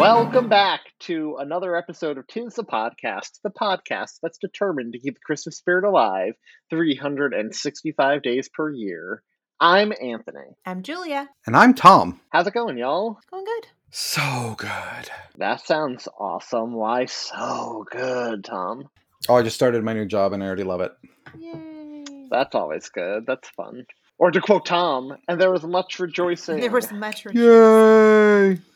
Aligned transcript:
Welcome 0.00 0.48
back 0.48 0.80
to 1.00 1.36
another 1.40 1.76
episode 1.76 2.16
of 2.16 2.26
Tis 2.26 2.54
the 2.54 2.64
Podcast, 2.64 3.38
the 3.44 3.50
podcast 3.50 4.20
that's 4.22 4.38
determined 4.38 4.94
to 4.94 4.98
keep 4.98 5.12
the 5.12 5.20
Christmas 5.20 5.58
spirit 5.58 5.84
alive 5.84 6.32
365 6.70 8.22
days 8.22 8.48
per 8.48 8.70
year. 8.70 9.22
I'm 9.60 9.92
Anthony. 9.92 10.56
I'm 10.64 10.82
Julia. 10.82 11.28
And 11.46 11.54
I'm 11.54 11.74
Thom. 11.74 12.18
How's 12.30 12.46
it 12.46 12.54
going, 12.54 12.78
y'all? 12.78 13.18
Going 13.30 13.44
good. 13.44 13.66
So 13.90 14.54
good. 14.56 15.10
That 15.36 15.66
sounds 15.66 16.08
awesome. 16.18 16.72
Why 16.72 17.04
so 17.04 17.84
good, 17.90 18.42
Thom? 18.46 18.88
Oh, 19.28 19.34
I 19.34 19.42
just 19.42 19.56
started 19.56 19.84
my 19.84 19.92
new 19.92 20.06
job 20.06 20.32
and 20.32 20.42
I 20.42 20.46
already 20.46 20.64
love 20.64 20.80
it. 20.80 20.92
Yay. 21.38 22.26
That's 22.30 22.54
always 22.54 22.88
good. 22.88 23.26
That's 23.26 23.50
fun. 23.50 23.84
Or 24.16 24.30
to 24.30 24.40
quote 24.40 24.66
Thom, 24.66 25.14
and 25.28 25.38
there 25.38 25.50
was 25.50 25.62
much 25.62 25.98
rejoicing. 25.98 26.58
There 26.60 26.70
was 26.70 26.90
much 26.90 27.26
rejoicing. 27.26 28.56
Yay! 28.56 28.69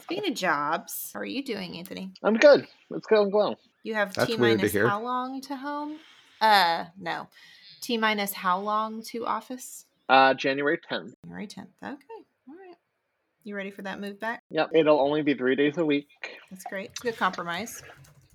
Speaking 0.00 0.30
of 0.30 0.36
jobs, 0.36 1.10
how 1.12 1.20
are 1.20 1.24
you 1.24 1.42
doing, 1.42 1.78
Anthony? 1.78 2.12
I'm 2.22 2.34
good. 2.34 2.66
It's 2.90 3.06
going 3.06 3.30
well. 3.32 3.58
You 3.82 3.94
have 3.94 4.14
That's 4.14 4.30
T 4.30 4.36
minus 4.36 4.74
how 4.74 5.02
long 5.02 5.40
to 5.42 5.56
home? 5.56 5.98
Uh, 6.40 6.84
no. 6.98 7.28
T 7.80 7.96
minus 7.96 8.32
how 8.32 8.60
long 8.60 9.02
to 9.04 9.26
office? 9.26 9.86
Uh, 10.08 10.34
January 10.34 10.78
10th. 10.90 11.14
January 11.24 11.46
10th. 11.46 11.68
Okay. 11.82 12.20
All 12.48 12.54
right. 12.54 12.76
You 13.44 13.56
ready 13.56 13.70
for 13.70 13.82
that 13.82 14.00
move 14.00 14.20
back? 14.20 14.42
Yep, 14.50 14.70
it'll 14.74 15.00
only 15.00 15.22
be 15.22 15.34
three 15.34 15.56
days 15.56 15.78
a 15.78 15.84
week. 15.84 16.08
That's 16.50 16.64
great. 16.64 16.90
It's 16.90 17.00
a 17.00 17.04
good 17.04 17.16
compromise. 17.16 17.82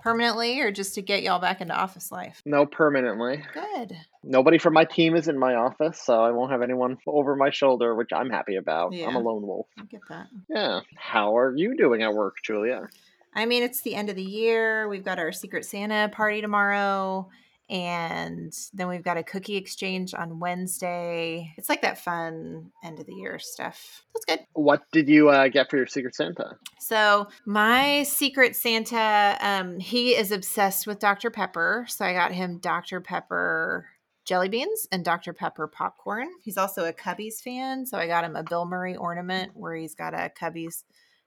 Permanently 0.01 0.59
or 0.61 0.71
just 0.71 0.95
to 0.95 1.01
get 1.01 1.23
y'all 1.23 1.39
back 1.39 1.61
into 1.61 1.73
office 1.73 2.11
life? 2.11 2.41
No 2.45 2.65
permanently. 2.65 3.43
Good. 3.53 3.95
Nobody 4.23 4.57
from 4.57 4.73
my 4.73 4.85
team 4.85 5.15
is 5.15 5.27
in 5.27 5.37
my 5.37 5.55
office, 5.55 6.01
so 6.01 6.21
I 6.21 6.31
won't 6.31 6.51
have 6.51 6.61
anyone 6.61 6.97
over 7.05 7.35
my 7.35 7.49
shoulder, 7.49 7.93
which 7.93 8.11
I'm 8.13 8.29
happy 8.29 8.55
about. 8.55 8.93
I'm 8.93 9.15
a 9.15 9.19
lone 9.19 9.45
wolf. 9.45 9.67
I 9.77 9.83
get 9.83 10.01
that. 10.09 10.27
Yeah. 10.49 10.81
How 10.95 11.37
are 11.37 11.53
you 11.55 11.75
doing 11.75 12.01
at 12.03 12.13
work, 12.13 12.37
Julia? 12.43 12.87
I 13.35 13.45
mean, 13.45 13.63
it's 13.63 13.81
the 13.81 13.95
end 13.95 14.09
of 14.09 14.15
the 14.15 14.23
year. 14.23 14.87
We've 14.87 15.03
got 15.03 15.19
our 15.19 15.31
Secret 15.31 15.65
Santa 15.65 16.09
party 16.09 16.41
tomorrow. 16.41 17.29
And 17.69 18.53
then 18.73 18.87
we've 18.89 19.03
got 19.03 19.17
a 19.17 19.23
cookie 19.23 19.55
exchange 19.55 20.13
on 20.13 20.39
Wednesday. 20.39 21.53
It's 21.57 21.69
like 21.69 21.81
that 21.81 21.97
fun 21.97 22.71
end 22.83 22.99
of 22.99 23.05
the 23.05 23.15
year 23.15 23.39
stuff. 23.39 24.03
That's 24.13 24.25
good. 24.25 24.45
What 24.53 24.83
did 24.91 25.07
you 25.07 25.29
uh, 25.29 25.47
get 25.47 25.69
for 25.69 25.77
your 25.77 25.87
Secret 25.87 26.13
Santa? 26.13 26.57
So 26.79 27.29
my 27.45 28.03
Secret 28.03 28.55
Santa, 28.55 29.37
um, 29.39 29.79
he 29.79 30.11
is 30.11 30.31
obsessed 30.31 30.85
with 30.85 30.99
Dr. 30.99 31.31
Pepper. 31.31 31.85
So 31.87 32.05
I 32.05 32.13
got 32.13 32.33
him 32.33 32.57
Dr. 32.57 32.99
Pepper 32.99 33.87
jelly 34.25 34.49
beans 34.49 34.87
and 34.91 35.03
Dr. 35.03 35.33
Pepper 35.33 35.67
popcorn. 35.67 36.27
He's 36.43 36.57
also 36.57 36.85
a 36.85 36.93
Cubbies 36.93 37.41
fan. 37.41 37.85
So 37.85 37.97
I 37.97 38.07
got 38.07 38.23
him 38.23 38.35
a 38.35 38.43
Bill 38.43 38.65
Murray 38.65 38.95
ornament 38.95 39.51
where 39.55 39.75
he's 39.75 39.95
got 39.95 40.13
a 40.13 40.31
Cubbies 40.39 40.83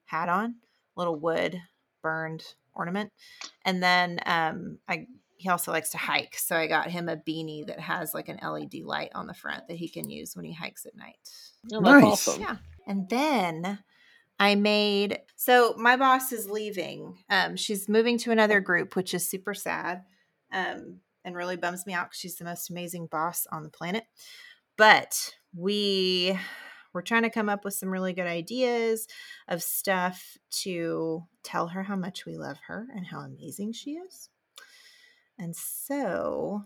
hat 0.07 0.29
on, 0.29 0.57
little 0.97 1.17
wood 1.17 1.61
burned 2.03 2.45
ornament. 2.75 3.13
And 3.65 3.83
then 3.83 4.21
um, 4.27 4.79
I 4.89 5.07
he 5.39 5.51
also 5.51 5.71
likes 5.71 5.91
to 5.91 5.99
hike. 5.99 6.35
So 6.39 6.57
I 6.57 6.67
got 6.67 6.91
him 6.91 7.11
a 7.11 7.17
beanie 7.17 7.67
that 7.67 7.79
has 7.79 8.15
like 8.15 8.29
an 8.31 8.39
LED 8.43 8.77
light 8.85 9.11
on 9.15 9.27
the 9.27 9.35
front 9.35 9.69
that 9.69 9.77
he 9.77 9.87
can 9.89 10.09
use 10.09 10.35
when 10.35 10.47
he 10.47 10.53
hikes 10.55 10.87
at 10.87 10.97
night. 10.97 11.17
Oh, 11.73 11.83
that's 11.83 12.03
Nice. 12.03 12.05
awesome. 12.29 12.41
Yeah. 12.41 12.57
And 12.87 13.07
then 13.11 13.79
I 14.41 14.55
made 14.55 15.19
so 15.35 15.75
my 15.77 15.97
boss 15.97 16.33
is 16.33 16.49
leaving. 16.49 17.19
Um, 17.29 17.57
she's 17.57 17.87
moving 17.89 18.17
to 18.19 18.31
another 18.31 18.61
group, 18.61 18.97
which 18.97 19.13
is 19.13 19.29
super 19.29 19.53
sad. 19.53 20.05
Um, 20.53 21.01
and 21.27 21.37
really 21.37 21.57
bums 21.57 21.85
me 21.85 21.93
out 21.93 22.07
because 22.07 22.21
she's 22.21 22.37
the 22.37 22.45
most 22.45 22.71
amazing 22.71 23.09
boss 23.09 23.47
on 23.53 23.65
the 23.65 23.69
planet. 23.69 24.05
But 24.79 25.35
we 25.55 26.39
we're 26.95 27.03
trying 27.03 27.25
to 27.25 27.31
come 27.31 27.51
up 27.51 27.63
with 27.63 27.75
some 27.75 27.91
really 27.91 28.15
good 28.15 28.27
ideas 28.27 29.07
of 29.49 29.63
stuff 29.63 30.39
to 30.51 31.25
tell 31.43 31.67
her 31.67 31.83
how 31.83 31.97
much 31.97 32.25
we 32.25 32.39
love 32.39 32.57
her 32.69 32.87
and 32.95 33.05
how 33.05 33.19
amazing 33.19 33.73
she 33.73 33.97
is. 33.97 34.31
And 35.39 35.55
so 35.55 36.65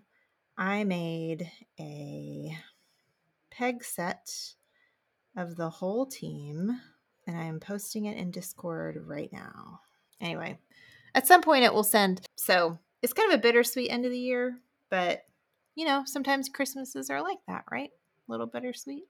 I 0.56 0.84
made 0.84 1.50
a 1.80 2.56
peg 3.50 3.82
set 3.82 4.54
of 5.36 5.56
the 5.56 5.70
whole 5.70 6.06
team 6.06 6.80
and 7.26 7.36
I 7.36 7.44
am 7.44 7.58
posting 7.58 8.04
it 8.04 8.16
in 8.16 8.30
Discord 8.30 9.02
right 9.04 9.32
now. 9.32 9.80
Anyway, 10.20 10.58
at 11.14 11.26
some 11.26 11.42
point 11.42 11.64
it 11.64 11.74
will 11.74 11.82
send. 11.82 12.20
So 12.36 12.78
it's 13.02 13.12
kind 13.12 13.32
of 13.32 13.38
a 13.38 13.42
bittersweet 13.42 13.90
end 13.90 14.04
of 14.04 14.10
the 14.10 14.18
year, 14.18 14.58
but 14.90 15.24
you 15.74 15.86
know, 15.86 16.02
sometimes 16.04 16.48
Christmases 16.48 17.10
are 17.10 17.22
like 17.22 17.38
that, 17.48 17.64
right? 17.70 17.90
A 18.28 18.30
little 18.30 18.46
bittersweet. 18.46 19.04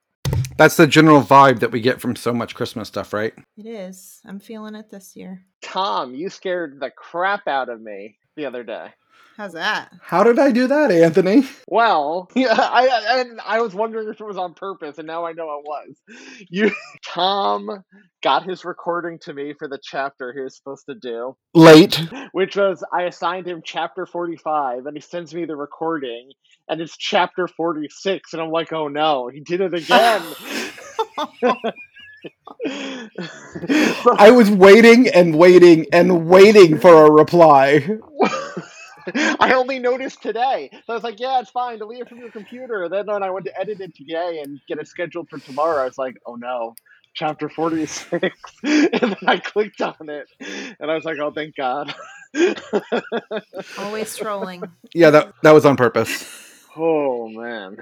That's 0.57 0.77
the 0.77 0.87
general 0.87 1.23
vibe 1.23 1.61
that 1.61 1.73
we 1.73 1.81
get 1.81 2.01
from 2.01 2.15
so 2.15 2.33
much 2.33 2.55
Christmas 2.55 2.89
stuff, 2.89 3.13
right? 3.13 3.33
It 3.57 3.67
is. 3.67 4.21
I'm 4.27 4.39
feeling 4.39 4.75
it 4.75 4.91
this 4.91 5.17
year. 5.17 5.43
Thom, 5.63 6.15
you 6.15 6.29
scared 6.29 6.79
the 6.81 6.91
crap 6.91 7.49
out 7.49 7.69
of 7.69 7.81
me 7.81 8.19
the 8.37 8.45
other 8.45 8.63
day. 8.63 8.89
How's 9.37 9.53
that? 9.55 9.91
How 10.03 10.23
did 10.23 10.39
I 10.39 10.53
do 10.53 10.67
that, 10.67 10.91
Anthony? 10.91 11.45
Well, 11.67 12.31
yeah, 12.37 12.55
I, 12.55 12.89
I 12.89 13.21
and 13.21 13.41
I 13.47 13.61
was 13.61 13.75
wondering 13.75 14.09
if 14.09 14.21
it 14.21 14.25
was 14.27 14.37
on 14.37 14.55
purpose, 14.55 14.99
and 14.99 15.07
now 15.07 15.25
I 15.25 15.33
know 15.33 15.45
it 15.59 15.65
was. 15.65 15.97
You, 16.51 16.73
Thom, 17.07 17.85
got 18.23 18.45
his 18.45 18.65
recording 18.65 19.19
to 19.21 19.33
me 19.35 19.55
for 19.59 19.69
the 19.69 19.79
chapter 19.83 20.33
he 20.33 20.41
was 20.41 20.57
supposed 20.57 20.87
to 20.89 20.95
do, 20.97 21.37
Late. 21.55 22.01
which 22.33 22.57
was 22.57 22.85
I 22.93 23.03
assigned 23.05 23.47
him 23.47 23.63
chapter 23.65 24.07
forty-five, 24.07 24.87
and 24.87 24.97
he 24.97 25.01
sends 25.01 25.35
me 25.35 25.45
the 25.47 25.57
recording, 25.57 26.31
and 26.69 26.81
it's 26.81 26.97
chapter 26.97 27.47
forty-six, 27.49 28.33
and 28.33 28.43
I'm 28.43 28.51
like, 28.51 28.73
oh 28.73 28.89
no, 28.89 29.29
he 29.29 29.41
did 29.41 29.61
it 29.61 29.75
again. 29.75 30.23
I 34.19 34.31
was 34.31 34.51
waiting 34.51 35.09
and 35.09 35.37
waiting 35.39 35.87
and 35.93 36.27
waiting 36.29 36.79
for 36.79 37.07
a 37.07 37.11
reply. 37.11 37.87
I 39.41 39.53
only 39.55 39.79
noticed 39.79 40.23
today. 40.23 40.71
So 40.87 40.93
I 40.93 40.95
was 40.95 41.05
like, 41.05 41.21
yeah, 41.21 41.41
it's 41.41 41.51
fine. 41.51 41.79
Delete 41.79 42.01
it 42.01 42.09
from 42.09 42.19
your 42.19 42.31
computer. 42.31 42.89
Then 42.89 43.07
when 43.07 43.23
I 43.23 43.31
went 43.31 43.47
to 43.47 43.59
edit 43.59 43.81
it 43.81 43.95
today 43.95 44.41
and 44.43 44.61
get 44.69 44.79
it 44.79 44.89
scheduled 44.89 45.29
for 45.29 45.39
tomorrow, 45.39 45.83
I 45.83 45.85
was 45.85 45.99
like, 45.99 46.17
oh 46.27 46.35
no, 46.37 46.75
chapter 47.15 47.49
46. 47.49 48.37
and 48.63 48.91
then 48.93 49.17
I 49.27 49.39
clicked 49.39 49.81
on 49.81 50.09
it 50.09 50.29
and 50.41 50.91
I 50.91 50.95
was 50.95 51.05
like, 51.05 51.19
oh, 51.19 51.31
thank 51.33 51.57
God. 51.57 51.95
Always 53.79 54.17
trolling. 54.19 54.63
Yeah, 54.95 55.11
that 55.11 55.35
that 55.43 55.53
was 55.53 55.65
on 55.65 55.77
purpose. 55.77 56.25
oh, 56.77 57.29
man. 57.29 57.77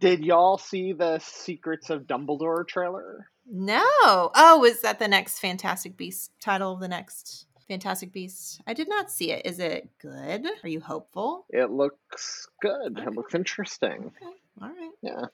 Did 0.00 0.24
y'all 0.24 0.58
see 0.58 0.92
the 0.92 1.18
Secrets 1.20 1.90
of 1.90 2.02
Dumbledore 2.02 2.66
trailer? 2.66 3.26
No. 3.46 3.84
Oh, 3.94 4.64
is 4.66 4.80
that 4.82 4.98
the 4.98 5.08
next 5.08 5.38
Fantastic 5.38 5.96
Beast 5.96 6.32
title 6.40 6.72
of 6.72 6.80
the 6.80 6.88
next 6.88 7.46
Fantastic 7.68 8.12
Beast? 8.12 8.60
I 8.66 8.74
did 8.74 8.88
not 8.88 9.10
see 9.10 9.32
it. 9.32 9.46
Is 9.46 9.58
it 9.58 9.88
good? 10.00 10.46
Are 10.62 10.68
you 10.68 10.80
hopeful? 10.80 11.46
It 11.50 11.70
looks 11.70 12.48
good. 12.60 12.98
It 12.98 13.14
looks 13.14 13.34
interesting. 13.34 14.10
Okay. 14.22 14.36
All 14.60 14.68
right. 14.68 14.90
Yeah. 15.02 15.26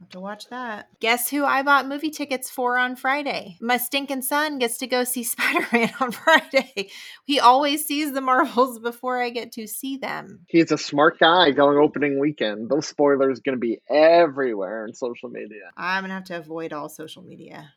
Have 0.00 0.10
to 0.10 0.20
watch 0.20 0.48
that. 0.48 0.88
Guess 1.00 1.30
who 1.30 1.44
I 1.44 1.62
bought 1.62 1.88
movie 1.88 2.10
tickets 2.10 2.50
for 2.50 2.76
on 2.76 2.94
Friday? 2.96 3.56
My 3.60 3.76
stinking 3.76 4.22
son 4.22 4.58
gets 4.58 4.76
to 4.78 4.86
go 4.86 5.04
see 5.04 5.22
Spider 5.24 5.66
Man 5.72 5.92
on 6.00 6.10
Friday. 6.10 6.90
He 7.24 7.40
always 7.40 7.86
sees 7.86 8.12
the 8.12 8.20
Marvels 8.20 8.80
before 8.80 9.22
I 9.22 9.30
get 9.30 9.52
to 9.52 9.66
see 9.66 9.96
them. 9.96 10.40
He's 10.48 10.72
a 10.72 10.78
smart 10.78 11.18
guy 11.20 11.52
going 11.52 11.78
opening 11.78 12.18
weekend. 12.18 12.68
Those 12.68 12.86
spoilers 12.86 13.38
are 13.38 13.42
going 13.42 13.56
to 13.56 13.60
be 13.60 13.78
everywhere 13.88 14.84
in 14.86 14.94
social 14.94 15.30
media. 15.30 15.70
I'm 15.76 16.02
going 16.02 16.10
to 16.10 16.14
have 16.14 16.24
to 16.24 16.38
avoid 16.38 16.72
all 16.72 16.88
social 16.88 17.22
media. 17.22 17.72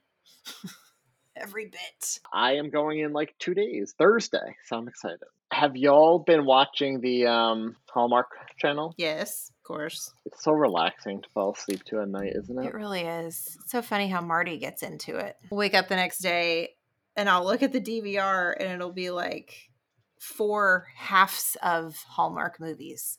every 1.42 1.66
bit. 1.66 2.19
I 2.31 2.54
am 2.54 2.69
going 2.69 3.00
in 3.00 3.13
like 3.13 3.36
two 3.39 3.54
days, 3.54 3.94
Thursday. 3.98 4.56
So 4.66 4.78
I'm 4.78 4.88
excited. 4.88 5.19
Have 5.51 5.78
y'all 5.78 6.19
been 6.19 6.45
watching 6.45 7.00
the 7.00 7.28
um, 7.28 7.75
Hallmark 7.89 8.28
channel? 8.57 8.94
Yes, 8.98 9.51
of 9.57 9.63
course. 9.63 10.13
It's 10.25 10.44
so 10.44 10.51
relaxing 10.51 11.22
to 11.22 11.30
fall 11.30 11.54
asleep 11.54 11.84
to 11.86 12.01
at 12.01 12.10
night, 12.10 12.34
isn't 12.36 12.63
it? 12.63 12.68
It 12.68 12.74
really 12.74 13.01
is. 13.01 13.57
It's 13.62 13.72
so 13.72 13.81
funny 13.81 14.10
how 14.10 14.22
Marty 14.22 14.57
gets 14.57 14.84
into 14.84 15.18
it. 15.18 15.38
Wake 15.50 15.74
up 15.74 15.88
the 15.88 15.95
next 15.95 16.19
day 16.19 16.72
and 17.16 17.30
I'll 17.30 17.45
look 17.45 17.63
at 17.63 17.74
the 17.74 17.81
DVR 17.81 18.54
and 18.60 18.69
it'll 18.69 18.92
be 18.92 19.10
like 19.10 19.69
four 20.19 20.88
halves 20.95 21.57
of 21.63 21.95
Hallmark 22.07 22.60
movies. 22.60 23.18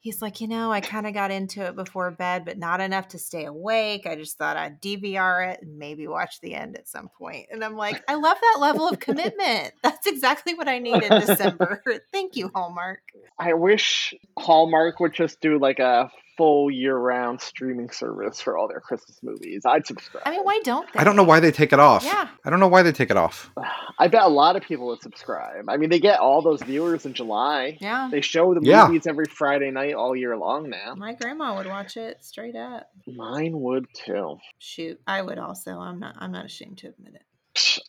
He's 0.00 0.22
like, 0.22 0.40
you 0.40 0.48
know, 0.48 0.70
I 0.70 0.80
kind 0.80 1.06
of 1.06 1.14
got 1.14 1.30
into 1.30 1.62
it 1.66 1.74
before 1.74 2.10
bed, 2.12 2.44
but 2.44 2.56
not 2.56 2.80
enough 2.80 3.08
to 3.08 3.18
stay 3.18 3.44
awake. 3.44 4.06
I 4.06 4.14
just 4.14 4.38
thought 4.38 4.56
I'd 4.56 4.80
DVR 4.80 5.52
it 5.52 5.60
and 5.62 5.78
maybe 5.78 6.06
watch 6.06 6.40
the 6.40 6.54
end 6.54 6.76
at 6.76 6.88
some 6.88 7.08
point. 7.08 7.46
And 7.50 7.64
I'm 7.64 7.76
like, 7.76 8.02
I 8.08 8.14
love 8.14 8.36
that 8.40 8.60
level 8.60 8.88
of 8.88 9.00
commitment. 9.00 9.72
That's 9.82 10.06
exactly 10.06 10.54
what 10.54 10.68
I 10.68 10.78
need 10.78 11.02
in 11.02 11.20
December. 11.26 11.82
Thank 12.12 12.36
you, 12.36 12.50
Hallmark. 12.54 13.00
I 13.38 13.54
wish 13.54 14.14
Hallmark 14.38 15.00
would 15.00 15.14
just 15.14 15.40
do 15.40 15.58
like 15.58 15.80
a 15.80 16.10
full 16.38 16.70
year-round 16.70 17.40
streaming 17.42 17.90
service 17.90 18.40
for 18.40 18.56
all 18.56 18.68
their 18.68 18.80
Christmas 18.80 19.18
movies. 19.22 19.62
I'd 19.66 19.86
subscribe. 19.86 20.22
I 20.24 20.30
mean, 20.30 20.44
why 20.44 20.60
don't 20.64 20.90
they? 20.94 21.00
I 21.00 21.04
don't 21.04 21.16
know 21.16 21.24
why 21.24 21.40
they 21.40 21.50
take 21.52 21.72
it 21.74 21.80
off. 21.80 22.04
Yeah. 22.04 22.28
I 22.44 22.48
don't 22.50 22.60
know 22.60 22.68
why 22.68 22.82
they 22.82 22.92
take 22.92 23.10
it 23.10 23.16
off. 23.16 23.50
I 23.98 24.08
bet 24.08 24.22
a 24.22 24.28
lot 24.28 24.56
of 24.56 24.62
people 24.62 24.86
would 24.86 25.02
subscribe. 25.02 25.64
I 25.68 25.76
mean, 25.76 25.90
they 25.90 25.98
get 26.00 26.20
all 26.20 26.40
those 26.40 26.62
viewers 26.62 27.04
in 27.04 27.12
July. 27.12 27.76
Yeah. 27.80 28.08
They 28.10 28.20
show 28.22 28.54
the 28.54 28.60
Yeah. 28.62 28.86
movies 28.86 29.06
every 29.06 29.26
Friday 29.26 29.70
night 29.72 29.92
all 29.94 30.16
year 30.16 30.36
long 30.36 30.70
now. 30.70 30.94
My 30.96 31.12
grandma 31.14 31.56
would 31.56 31.66
watch 31.66 31.96
it 31.98 32.24
straight 32.24 32.56
up. 32.56 32.88
Mine 33.06 33.58
would 33.60 33.86
too. 33.92 34.38
Shoot, 34.58 35.00
I 35.06 35.20
would 35.20 35.38
also. 35.38 35.72
I'm 35.80 35.98
not. 35.98 36.14
I'm 36.18 36.32
not 36.32 36.46
ashamed 36.46 36.78
to 36.78 36.88
admit 36.88 37.14
it. 37.16 37.22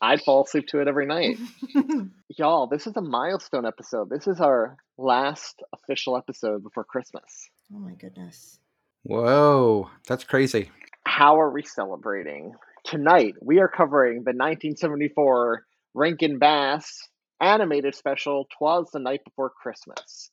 I'd 0.02 0.20
fall 0.22 0.42
asleep 0.44 0.66
to 0.68 0.80
it 0.80 0.88
every 0.88 1.06
night. 1.06 1.38
Y'all, 2.36 2.66
this 2.66 2.88
is 2.88 2.96
a 2.96 3.00
milestone 3.00 3.64
episode. 3.66 4.10
This 4.10 4.26
is 4.26 4.40
our 4.40 4.76
last 4.98 5.62
official 5.72 6.16
episode 6.16 6.64
before 6.64 6.82
Christmas. 6.82 7.48
Oh 7.72 7.78
my 7.78 7.94
goodness. 7.94 8.58
Whoa, 9.04 9.90
that's 10.06 10.24
crazy. 10.24 10.70
How 11.04 11.40
are 11.40 11.50
we 11.50 11.62
celebrating? 11.62 12.54
Tonight, 12.84 13.34
we 13.40 13.60
are 13.60 13.68
covering 13.68 14.16
the 14.24 14.32
1974 14.32 15.64
Rankin 15.94 16.38
Bass 16.38 17.08
animated 17.40 17.94
special, 17.94 18.46
Twas 18.58 18.90
the 18.92 18.98
Night 18.98 19.20
Before 19.24 19.50
Christmas. 19.50 20.30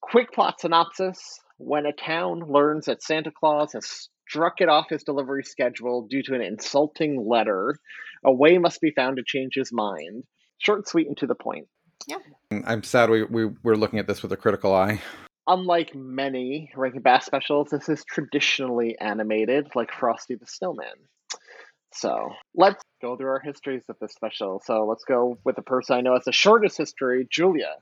Quick 0.00 0.32
plot 0.32 0.60
synopsis 0.60 1.40
When 1.58 1.86
a 1.86 1.92
town 1.92 2.40
learns 2.48 2.86
that 2.86 3.02
Santa 3.02 3.30
Claus 3.30 3.72
has 3.72 4.08
struck 4.28 4.60
it 4.60 4.68
off 4.68 4.90
his 4.90 5.04
delivery 5.04 5.44
schedule 5.44 6.06
due 6.08 6.22
to 6.24 6.34
an 6.34 6.42
insulting 6.42 7.26
letter, 7.26 7.76
a 8.24 8.32
way 8.32 8.58
must 8.58 8.80
be 8.80 8.90
found 8.90 9.16
to 9.16 9.22
change 9.26 9.54
his 9.54 9.72
mind. 9.72 10.24
Short, 10.58 10.88
sweet, 10.88 11.06
and 11.06 11.16
to 11.18 11.26
the 11.26 11.34
point. 11.34 11.68
Yeah. 12.06 12.18
I'm 12.66 12.82
sad 12.82 13.10
we, 13.10 13.22
we 13.22 13.46
we're 13.62 13.74
looking 13.74 13.98
at 13.98 14.06
this 14.06 14.22
with 14.22 14.32
a 14.32 14.36
critical 14.36 14.74
eye. 14.74 15.00
Unlike 15.46 15.94
many 15.94 16.70
Rankin 16.76 17.02
Bass 17.02 17.26
specials, 17.26 17.70
this 17.70 17.88
is 17.88 18.04
traditionally 18.04 18.96
animated, 19.00 19.68
like 19.74 19.90
Frosty 19.92 20.36
the 20.36 20.46
Snowman. 20.46 20.86
So 21.92 22.30
let's 22.54 22.82
go 23.00 23.16
through 23.16 23.28
our 23.28 23.40
histories 23.40 23.82
of 23.88 23.96
this 24.00 24.12
special. 24.12 24.62
So 24.64 24.84
let's 24.84 25.04
go 25.04 25.38
with 25.44 25.56
the 25.56 25.62
person 25.62 25.96
I 25.96 26.00
know 26.00 26.14
has 26.14 26.24
the 26.24 26.32
shortest 26.32 26.78
history, 26.78 27.26
Julia. 27.30 27.74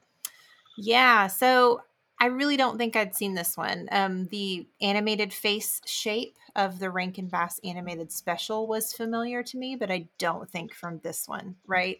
Yeah. 0.77 1.27
So 1.27 1.83
I 2.19 2.27
really 2.27 2.57
don't 2.57 2.77
think 2.77 2.97
I'd 2.97 3.15
seen 3.15 3.35
this 3.35 3.57
one. 3.57 3.89
Um, 3.93 4.27
the 4.27 4.67
animated 4.81 5.33
face 5.33 5.81
shape 5.87 6.37
of 6.57 6.79
the 6.79 6.91
Rankin 6.91 7.29
Bass 7.29 7.61
animated 7.65 8.11
special 8.11 8.67
was 8.67 8.93
familiar 8.93 9.43
to 9.43 9.57
me, 9.57 9.77
but 9.77 9.91
I 9.91 10.09
don't 10.19 10.51
think 10.51 10.75
from 10.75 11.01
this 11.03 11.29
one. 11.29 11.57
Right. 11.67 11.99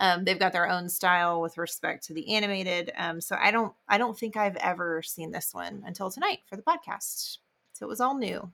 Um, 0.00 0.24
they've 0.24 0.38
got 0.38 0.52
their 0.52 0.68
own 0.68 0.88
style 0.88 1.42
with 1.42 1.58
respect 1.58 2.06
to 2.06 2.14
the 2.14 2.34
animated. 2.34 2.90
Um, 2.96 3.20
so 3.20 3.36
I 3.38 3.50
don't. 3.50 3.72
I 3.86 3.98
don't 3.98 4.18
think 4.18 4.36
I've 4.36 4.56
ever 4.56 5.02
seen 5.02 5.30
this 5.30 5.50
one 5.52 5.82
until 5.86 6.10
tonight 6.10 6.38
for 6.48 6.56
the 6.56 6.62
podcast. 6.62 7.36
So 7.74 7.86
it 7.86 7.88
was 7.88 8.00
all 8.00 8.16
new. 8.16 8.50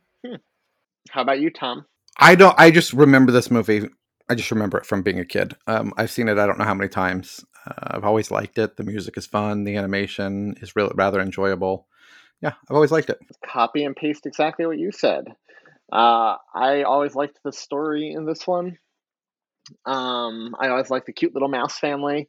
How 1.10 1.22
about 1.22 1.40
you, 1.40 1.50
Thom? 1.50 1.86
I 2.18 2.34
don't. 2.34 2.54
I 2.58 2.70
just 2.70 2.92
remember 2.92 3.30
this 3.30 3.50
movie. 3.50 3.88
I 4.28 4.34
just 4.34 4.50
remember 4.50 4.76
it 4.78 4.86
from 4.86 5.02
being 5.02 5.20
a 5.20 5.24
kid. 5.24 5.54
Um, 5.68 5.92
I've 5.96 6.10
seen 6.10 6.28
it. 6.28 6.36
I 6.36 6.46
don't 6.46 6.58
know 6.58 6.64
how 6.64 6.74
many 6.74 6.88
times. 6.88 7.44
Uh, 7.64 7.96
I've 7.96 8.04
always 8.04 8.32
liked 8.32 8.58
it. 8.58 8.76
The 8.76 8.82
music 8.82 9.16
is 9.16 9.26
fun. 9.26 9.62
The 9.62 9.76
animation 9.76 10.56
is 10.60 10.74
really 10.74 10.92
rather 10.96 11.20
enjoyable. 11.20 11.86
Yeah, 12.42 12.54
I've 12.68 12.74
always 12.74 12.90
liked 12.90 13.08
it. 13.08 13.18
Copy 13.46 13.84
and 13.84 13.94
paste 13.94 14.26
exactly 14.26 14.66
what 14.66 14.78
you 14.78 14.90
said. 14.90 15.28
Uh, 15.92 16.36
I 16.54 16.82
always 16.82 17.14
liked 17.14 17.38
the 17.44 17.52
story 17.52 18.10
in 18.10 18.26
this 18.26 18.46
one. 18.46 18.78
Um, 19.84 20.54
I 20.58 20.68
always 20.68 20.90
like 20.90 21.06
the 21.06 21.12
cute 21.12 21.34
little 21.34 21.48
mouse 21.48 21.78
family. 21.78 22.28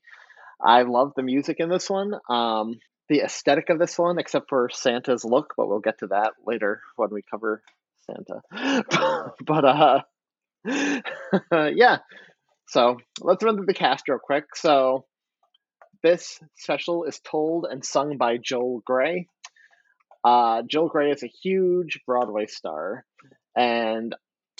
I 0.63 0.83
love 0.83 1.13
the 1.15 1.23
music 1.23 1.57
in 1.59 1.69
this 1.69 1.89
one. 1.89 2.13
Um, 2.29 2.79
the 3.09 3.21
aesthetic 3.21 3.69
of 3.69 3.79
this 3.79 3.97
one, 3.97 4.19
except 4.19 4.49
for 4.49 4.69
Santa's 4.71 5.23
look, 5.23 5.53
but 5.55 5.67
we'll 5.67 5.79
get 5.79 5.99
to 5.99 6.07
that 6.07 6.33
later 6.45 6.81
when 6.95 7.09
we 7.11 7.21
cover 7.21 7.61
Santa. 8.05 8.41
but 9.45 9.65
uh, 9.65 10.01
yeah. 11.73 11.99
So 12.67 12.97
let's 13.21 13.43
run 13.43 13.55
through 13.55 13.65
the 13.65 13.73
cast 13.73 14.09
real 14.09 14.19
quick. 14.19 14.55
So 14.55 15.05
this 16.03 16.39
special 16.55 17.05
is 17.05 17.19
told 17.19 17.65
and 17.69 17.83
sung 17.83 18.17
by 18.17 18.37
Joel 18.37 18.81
Grey. 18.85 19.27
Uh, 20.23 20.63
Joel 20.63 20.89
Grey 20.89 21.11
is 21.11 21.23
a 21.23 21.27
huge 21.27 22.01
Broadway 22.05 22.47
star, 22.47 23.05
and 23.55 24.13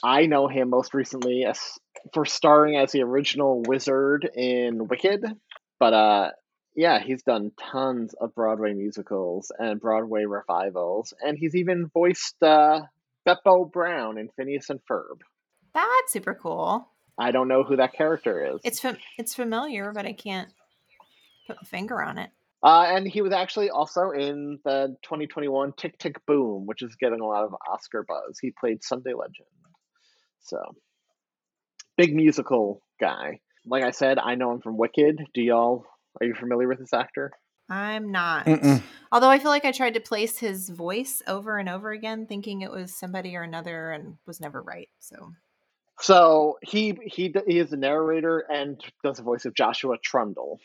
I 0.03 0.25
know 0.25 0.47
him 0.47 0.69
most 0.69 0.94
recently 0.94 1.45
as 1.45 1.59
for 2.13 2.25
starring 2.25 2.77
as 2.77 2.91
the 2.91 3.01
original 3.01 3.63
wizard 3.63 4.29
in 4.35 4.88
Wicked. 4.88 5.25
But 5.79 5.94
uh, 5.94 6.31
yeah, 6.75 6.99
he's 6.99 7.23
done 7.23 7.51
tons 7.59 8.13
of 8.13 8.35
Broadway 8.35 8.73
musicals 8.73 9.51
and 9.57 9.79
Broadway 9.79 10.25
revivals, 10.25 11.13
and 11.21 11.38
he's 11.38 11.55
even 11.55 11.88
voiced 11.88 12.41
uh, 12.41 12.81
Beppo 13.27 13.71
Brown 13.71 14.17
in 14.17 14.29
Phineas 14.35 14.69
and 14.69 14.79
Ferb. 14.89 15.21
That's 15.73 16.11
super 16.11 16.33
cool. 16.35 16.88
I 17.19 17.31
don't 17.31 17.47
know 17.47 17.63
who 17.63 17.77
that 17.77 17.94
character 17.94 18.53
is. 18.53 18.61
It's 18.63 18.79
fam- 18.79 18.97
it's 19.17 19.33
familiar, 19.33 19.91
but 19.91 20.05
I 20.05 20.13
can't 20.13 20.49
put 21.47 21.57
my 21.57 21.67
finger 21.67 22.01
on 22.01 22.19
it. 22.19 22.29
Uh, 22.63 22.85
and 22.89 23.07
he 23.07 23.21
was 23.21 23.33
actually 23.33 23.69
also 23.69 24.11
in 24.11 24.59
the 24.65 24.95
2021 25.03 25.73
Tick 25.77 25.97
Tick 25.99 26.23
Boom, 26.25 26.65
which 26.65 26.81
is 26.81 26.95
getting 26.95 27.21
a 27.21 27.25
lot 27.25 27.44
of 27.44 27.55
Oscar 27.71 28.03
buzz. 28.07 28.39
He 28.39 28.51
played 28.59 28.83
Sunday 28.83 29.13
Legend. 29.13 29.47
So, 30.42 30.60
big 31.98 32.16
musical 32.16 32.81
guy. 33.00 33.39
Like 33.66 33.84
I 33.84 33.92
said, 33.92 34.18
I 34.18 34.36
know 34.36 34.51
him 34.51 34.62
from 34.62 34.78
Wicked. 34.78 35.22
Do 35.34 35.42
y'all, 35.42 35.86
are 36.22 36.28
you 36.28 36.36
familiar 36.36 36.68
with 36.68 36.80
this 36.80 36.94
actor? 36.94 37.31
I'm 37.69 38.12
not. 38.12 38.45
Mm-mm. 38.45 38.81
Although 39.12 39.30
I 39.30 39.39
feel 39.39 39.51
like 39.51 39.66
I 39.66 39.74
tried 39.74 39.95
to 39.95 40.00
place 40.00 40.38
his 40.38 40.69
voice 40.69 41.22
over 41.28 41.57
and 41.57 41.68
over 41.68 41.92
again, 41.92 42.25
thinking 42.25 42.61
it 42.61 42.71
was 42.71 42.97
somebody 42.97 43.35
or 43.35 43.44
another, 43.44 43.92
and 43.92 44.16
was 44.26 44.40
never 44.40 44.61
right. 44.61 44.88
So 45.00 45.33
So 46.00 46.57
he 46.61 46.97
he 47.04 47.33
he 47.45 47.59
is 47.59 47.71
the 47.71 47.78
narrator 47.78 48.45
and 48.50 48.81
does 49.04 49.18
the 49.18 49.23
voice 49.23 49.45
of 49.45 49.54
Joshua 49.54 49.97
Trundle, 50.02 50.59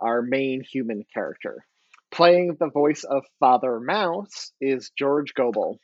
our 0.00 0.22
main 0.22 0.62
human 0.62 1.04
character. 1.12 1.64
Playing 2.10 2.56
the 2.58 2.70
voice 2.70 3.04
of 3.04 3.22
Father 3.38 3.78
Mouse 3.78 4.52
is 4.60 4.90
George 4.98 5.34
Gobel, 5.34 5.78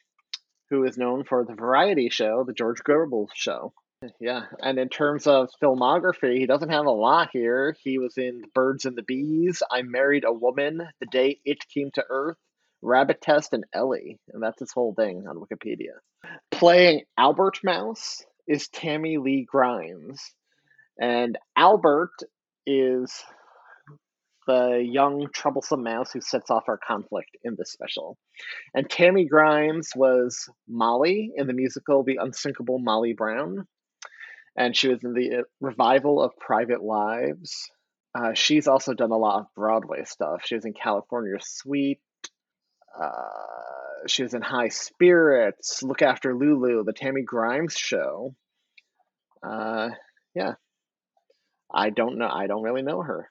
who 0.71 0.85
is 0.85 0.99
known 0.99 1.25
for 1.25 1.45
the 1.45 1.55
variety 1.55 2.09
show, 2.11 2.45
The 2.45 2.53
George 2.53 2.83
Gobel 2.83 3.29
Show. 3.35 3.73
Yeah, 4.21 4.43
and 4.61 4.79
in 4.79 4.89
terms 4.89 5.27
of 5.27 5.49
filmography, 5.63 6.39
he 6.39 6.47
doesn't 6.47 6.69
have 6.71 6.87
a 6.87 6.91
lot 6.91 7.31
here. 7.33 7.75
He 7.83 7.99
was 7.99 8.19
in 8.19 8.43
The 8.43 8.49
Birds 8.55 8.85
and 8.85 8.97
the 8.97 9.03
Bees, 9.03 9.63
I 9.71 9.83
Married 9.83 10.25
a 10.25 10.33
Woman, 10.33 10.87
The 11.01 11.07
Day 11.07 11.41
It 11.45 11.59
Came 11.73 11.91
to 11.95 12.05
Earth, 12.09 12.37
Rabbit 12.83 13.23
Test, 13.23 13.53
and 13.53 13.65
Ellie, 13.73 14.19
and 14.33 14.43
that's 14.43 14.61
his 14.61 14.73
whole 14.73 14.95
thing 14.95 15.27
on 15.27 15.37
Wikipedia. 15.37 15.95
Playing 16.51 17.03
Albert 17.17 17.61
Mouse 17.65 18.23
is 18.47 18.69
Tammy 18.69 19.17
Lee 19.17 19.47
Grimes, 19.49 20.21
and 21.01 21.39
Albert 21.57 22.13
is 22.67 23.13
the 24.47 24.85
young 24.85 25.29
troublesome 25.33 25.83
mouse 25.83 26.13
who 26.13 26.21
sets 26.21 26.51
off 26.51 26.65
our 26.69 26.79
conflict 26.79 27.31
in 27.43 27.57
this 27.59 27.73
special. 27.73 28.17
And 28.75 28.89
Tammy 28.89 29.27
Grimes 29.27 29.91
was 29.95 30.49
Molly 30.69 31.33
in 31.37 31.47
the 31.47 31.53
musical 31.53 32.03
The 32.05 32.19
Unsinkable 32.21 32.79
Molly 32.79 33.13
Brown, 33.13 33.67
and 34.57 34.77
she 34.77 34.89
was 34.89 35.03
in 35.05 35.13
the 35.13 35.39
uh, 35.39 35.43
revival 35.61 36.23
of 36.23 36.37
Private 36.39 36.83
Lives. 36.83 37.71
Uh, 38.15 38.33
she's 38.35 38.67
also 38.67 38.95
done 38.95 39.11
a 39.11 39.17
lot 39.17 39.41
of 39.41 39.47
Broadway 39.55 40.05
stuff. 40.05 40.43
She 40.45 40.55
was 40.55 40.65
in 40.65 40.73
California 40.73 41.37
Suite. 41.41 42.01
Uh, 42.99 44.07
she 44.07 44.23
was 44.23 44.33
in 44.33 44.41
High 44.41 44.69
Spirits, 44.69 45.83
Look 45.83 46.01
After 46.01 46.35
Lulu, 46.35 46.85
The 46.85 46.95
Tammy 46.95 47.23
Grimes 47.23 47.75
Show. 47.77 48.35
Uh, 49.43 49.91
yeah. 50.35 50.55
I 51.73 51.91
don't 51.91 52.17
know. 52.17 52.29
I 52.29 52.47
don't 52.47 52.63
really 52.63 52.83
know 52.83 53.03
her. 53.03 53.31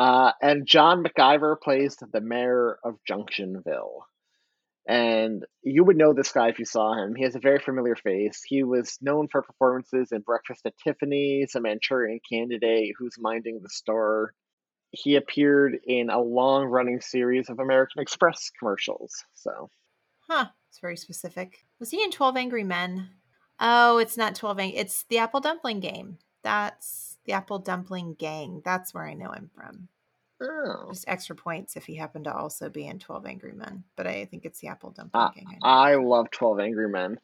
Uh, 0.00 0.32
and 0.40 0.66
John 0.66 1.04
McGiver 1.04 1.60
plays 1.60 1.96
the 1.96 2.22
mayor 2.22 2.78
of 2.82 2.94
Junctionville. 3.06 4.00
And 4.88 5.44
you 5.62 5.84
would 5.84 5.98
know 5.98 6.14
this 6.14 6.32
guy 6.32 6.48
if 6.48 6.58
you 6.58 6.64
saw 6.64 6.94
him. 6.94 7.14
He 7.14 7.24
has 7.24 7.36
a 7.36 7.38
very 7.38 7.58
familiar 7.58 7.94
face. 7.96 8.42
He 8.42 8.64
was 8.64 8.96
known 9.02 9.28
for 9.28 9.42
performances 9.42 10.10
in 10.10 10.22
Breakfast 10.22 10.62
at 10.64 10.72
Tiffany's, 10.82 11.54
A 11.54 11.60
Manchurian 11.60 12.20
Candidate, 12.26 12.94
Who's 12.98 13.16
Minding 13.18 13.60
the 13.62 13.68
Store. 13.68 14.32
He 14.90 15.16
appeared 15.16 15.76
in 15.84 16.08
a 16.08 16.18
long 16.18 16.64
running 16.64 17.02
series 17.02 17.50
of 17.50 17.58
American 17.58 18.00
Express 18.00 18.50
commercials. 18.58 19.12
So, 19.34 19.68
Huh. 20.30 20.46
It's 20.70 20.80
very 20.80 20.96
specific. 20.96 21.66
Was 21.78 21.90
he 21.90 22.02
in 22.02 22.10
12 22.10 22.38
Angry 22.38 22.64
Men? 22.64 23.10
Oh, 23.60 23.98
it's 23.98 24.16
not 24.16 24.34
12 24.34 24.58
Angry. 24.60 24.78
It's 24.78 25.02
the 25.10 25.18
Apple 25.18 25.40
Dumpling 25.40 25.80
Game. 25.80 26.16
That's 26.42 27.09
the 27.26 27.32
Apple 27.32 27.58
Dumpling 27.58 28.14
Gang. 28.14 28.62
That's 28.64 28.94
where 28.94 29.06
I 29.06 29.14
know 29.14 29.30
him 29.32 29.50
from. 29.54 29.88
oh. 30.42 30.88
Just 30.90 31.04
extra 31.08 31.36
points 31.36 31.76
if 31.76 31.84
he 31.84 31.96
happened 31.96 32.24
to 32.24 32.34
also 32.34 32.68
be 32.68 32.86
in 32.86 32.98
12 32.98 33.26
Angry 33.26 33.52
Men. 33.52 33.84
But 33.96 34.06
I 34.06 34.24
think 34.24 34.44
it's 34.44 34.60
the 34.60 34.68
Apple 34.68 34.90
Dumpling 34.90 35.22
I, 35.22 35.30
Gang. 35.34 35.58
I. 35.62 35.92
I 35.92 35.94
love 35.96 36.30
12 36.30 36.60
Angry 36.60 36.88
Men. 36.88 37.18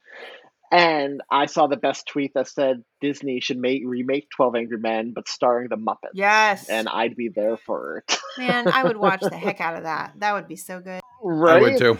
And 0.73 1.23
I 1.31 1.47
saw 1.47 1.69
the 1.69 1.77
best 1.77 2.09
tweet 2.09 2.33
that 2.35 2.49
said 2.49 2.83
Disney 3.01 3.41
should 3.41 3.57
make 3.59 3.83
remake 3.87 4.29
12 4.35 4.57
Angry 4.57 4.79
Men, 4.79 5.13
but 5.15 5.29
starring 5.29 5.69
the 5.69 5.77
Muppets. 5.77 6.11
Yes. 6.15 6.69
And 6.69 6.89
I'd 6.89 7.15
be 7.15 7.29
there 7.29 7.57
for 7.57 7.99
it. 7.99 8.19
Man, 8.37 8.67
I 8.69 8.83
would 8.83 8.97
watch 8.97 9.21
the 9.21 9.31
heck 9.37 9.61
out 9.61 9.77
of 9.77 9.85
that. 9.85 10.15
That 10.19 10.35
would 10.35 10.49
be 10.49 10.57
so 10.57 10.81
good. 10.81 11.01
right? 11.23 11.57
I 11.59 11.61
would 11.61 11.79
too. 11.79 11.99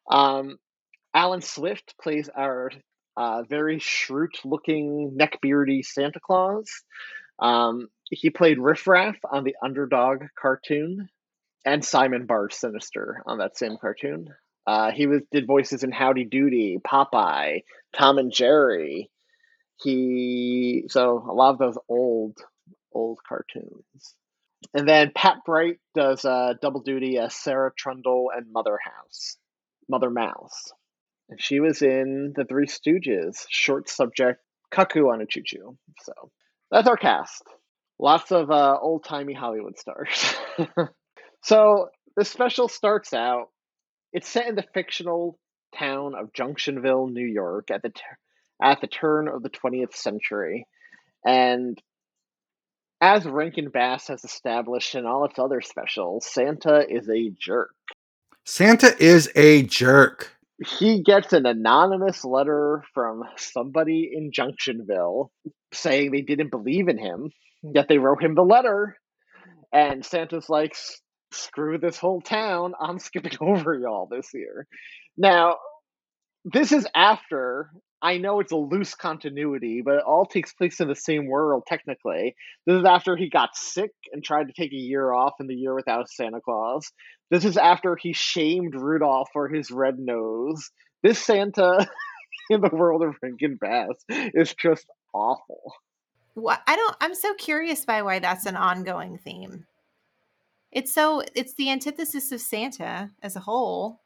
um, 0.10 0.58
Alan 1.14 1.40
Swift 1.42 1.94
plays 2.02 2.28
our 2.36 2.72
uh, 3.16 3.42
very 3.48 3.78
shrewd-looking, 3.78 5.16
neckbeardy 5.18 5.84
Santa 5.84 6.20
Claus. 6.20 6.70
Um, 7.38 7.88
he 8.10 8.30
played 8.30 8.58
Riff 8.58 8.86
Raff 8.86 9.16
on 9.30 9.44
the 9.44 9.56
Underdog 9.62 10.24
cartoon, 10.38 11.08
and 11.64 11.84
Simon 11.84 12.26
Bar 12.26 12.50
Sinister 12.50 13.22
on 13.26 13.38
that 13.38 13.58
same 13.58 13.76
cartoon. 13.80 14.28
Uh, 14.66 14.90
he 14.90 15.06
was 15.06 15.22
did 15.30 15.46
voices 15.46 15.82
in 15.82 15.92
Howdy 15.92 16.24
Doody, 16.24 16.78
Popeye, 16.78 17.62
Tom 17.96 18.18
and 18.18 18.32
Jerry. 18.32 19.10
He 19.82 20.84
so 20.88 21.24
a 21.28 21.32
lot 21.32 21.50
of 21.52 21.58
those 21.58 21.78
old 21.88 22.38
old 22.92 23.18
cartoons. 23.28 24.14
And 24.74 24.88
then 24.88 25.12
Pat 25.14 25.38
Bright 25.44 25.78
does 25.94 26.24
uh, 26.24 26.54
double 26.60 26.80
duty 26.80 27.18
as 27.18 27.34
Sarah 27.34 27.72
Trundle 27.76 28.30
and 28.34 28.50
Mother 28.52 28.78
House, 28.82 29.36
Mother 29.88 30.10
Mouse. 30.10 30.72
She 31.38 31.60
was 31.60 31.82
in 31.82 32.32
The 32.36 32.44
Three 32.44 32.66
Stooges, 32.66 33.44
short 33.48 33.88
subject 33.88 34.40
Cuckoo 34.70 35.08
on 35.08 35.20
a 35.20 35.26
Choo 35.26 35.42
Choo. 35.44 35.76
So 36.02 36.12
that's 36.70 36.88
our 36.88 36.96
cast. 36.96 37.42
Lots 37.98 38.30
of 38.30 38.50
uh, 38.50 38.78
old 38.80 39.04
timey 39.04 39.34
Hollywood 39.34 39.78
stars. 39.78 40.34
so 41.42 41.88
the 42.16 42.24
special 42.24 42.68
starts 42.68 43.12
out. 43.12 43.48
It's 44.12 44.28
set 44.28 44.46
in 44.46 44.54
the 44.54 44.64
fictional 44.74 45.38
town 45.76 46.14
of 46.14 46.32
Junctionville, 46.32 47.12
New 47.12 47.26
York, 47.26 47.70
at 47.70 47.82
the 47.82 47.90
t- 47.90 48.00
at 48.62 48.80
the 48.80 48.86
turn 48.86 49.28
of 49.28 49.42
the 49.42 49.50
20th 49.50 49.94
century, 49.94 50.66
and 51.24 51.80
as 53.00 53.26
Rankin 53.26 53.68
Bass 53.68 54.08
has 54.08 54.24
established 54.24 54.94
in 54.94 55.04
all 55.04 55.26
its 55.26 55.38
other 55.38 55.60
specials, 55.60 56.26
Santa 56.26 56.86
is 56.88 57.08
a 57.10 57.30
jerk. 57.38 57.74
Santa 58.44 58.96
is 59.02 59.30
a 59.34 59.64
jerk. 59.64 60.35
He 60.64 61.02
gets 61.02 61.32
an 61.32 61.44
anonymous 61.44 62.24
letter 62.24 62.82
from 62.94 63.22
somebody 63.36 64.10
in 64.12 64.30
Junctionville 64.30 65.28
saying 65.72 66.10
they 66.10 66.22
didn't 66.22 66.50
believe 66.50 66.88
in 66.88 66.98
him, 66.98 67.30
yet 67.62 67.88
they 67.88 67.98
wrote 67.98 68.22
him 68.22 68.34
the 68.34 68.42
letter. 68.42 68.96
And 69.72 70.04
Santa's 70.04 70.48
like, 70.48 70.74
screw 71.32 71.78
this 71.78 71.98
whole 71.98 72.20
town. 72.20 72.74
I'm 72.80 72.98
skipping 72.98 73.36
over 73.40 73.74
y'all 73.74 74.08
this 74.10 74.30
year. 74.32 74.66
Now, 75.16 75.56
this 76.44 76.72
is 76.72 76.86
after 76.94 77.70
I 78.02 78.18
know 78.18 78.40
it's 78.40 78.52
a 78.52 78.56
loose 78.56 78.94
continuity, 78.94 79.82
but 79.84 79.94
it 79.94 80.04
all 80.06 80.26
takes 80.26 80.52
place 80.52 80.80
in 80.80 80.88
the 80.88 80.94
same 80.94 81.26
world 81.26 81.64
technically. 81.66 82.34
This 82.66 82.80
is 82.80 82.84
after 82.84 83.16
he 83.16 83.30
got 83.30 83.56
sick 83.56 83.90
and 84.12 84.22
tried 84.22 84.48
to 84.48 84.52
take 84.52 84.72
a 84.72 84.76
year 84.76 85.12
off 85.12 85.34
in 85.40 85.46
the 85.46 85.54
year 85.54 85.74
without 85.74 86.10
Santa 86.10 86.40
Claus. 86.40 86.92
This 87.30 87.44
is 87.44 87.56
after 87.56 87.96
he 87.96 88.12
shamed 88.12 88.74
Rudolph 88.74 89.28
for 89.32 89.48
his 89.48 89.70
red 89.70 89.98
nose. 89.98 90.70
This 91.02 91.18
Santa 91.18 91.86
in 92.50 92.60
the 92.60 92.70
world 92.72 93.02
of 93.02 93.16
Rankin 93.22 93.56
Bass 93.56 94.04
is 94.08 94.54
just 94.54 94.86
awful. 95.12 95.74
What 96.34 96.60
I 96.66 96.76
don't 96.76 96.96
I'm 97.00 97.14
so 97.14 97.34
curious 97.34 97.84
by 97.84 98.02
why 98.02 98.18
that's 98.18 98.46
an 98.46 98.56
ongoing 98.56 99.18
theme. 99.18 99.66
It's 100.70 100.92
so 100.92 101.22
it's 101.34 101.54
the 101.54 101.70
antithesis 101.70 102.30
of 102.32 102.40
Santa 102.40 103.10
as 103.22 103.34
a 103.36 103.40
whole. 103.40 104.02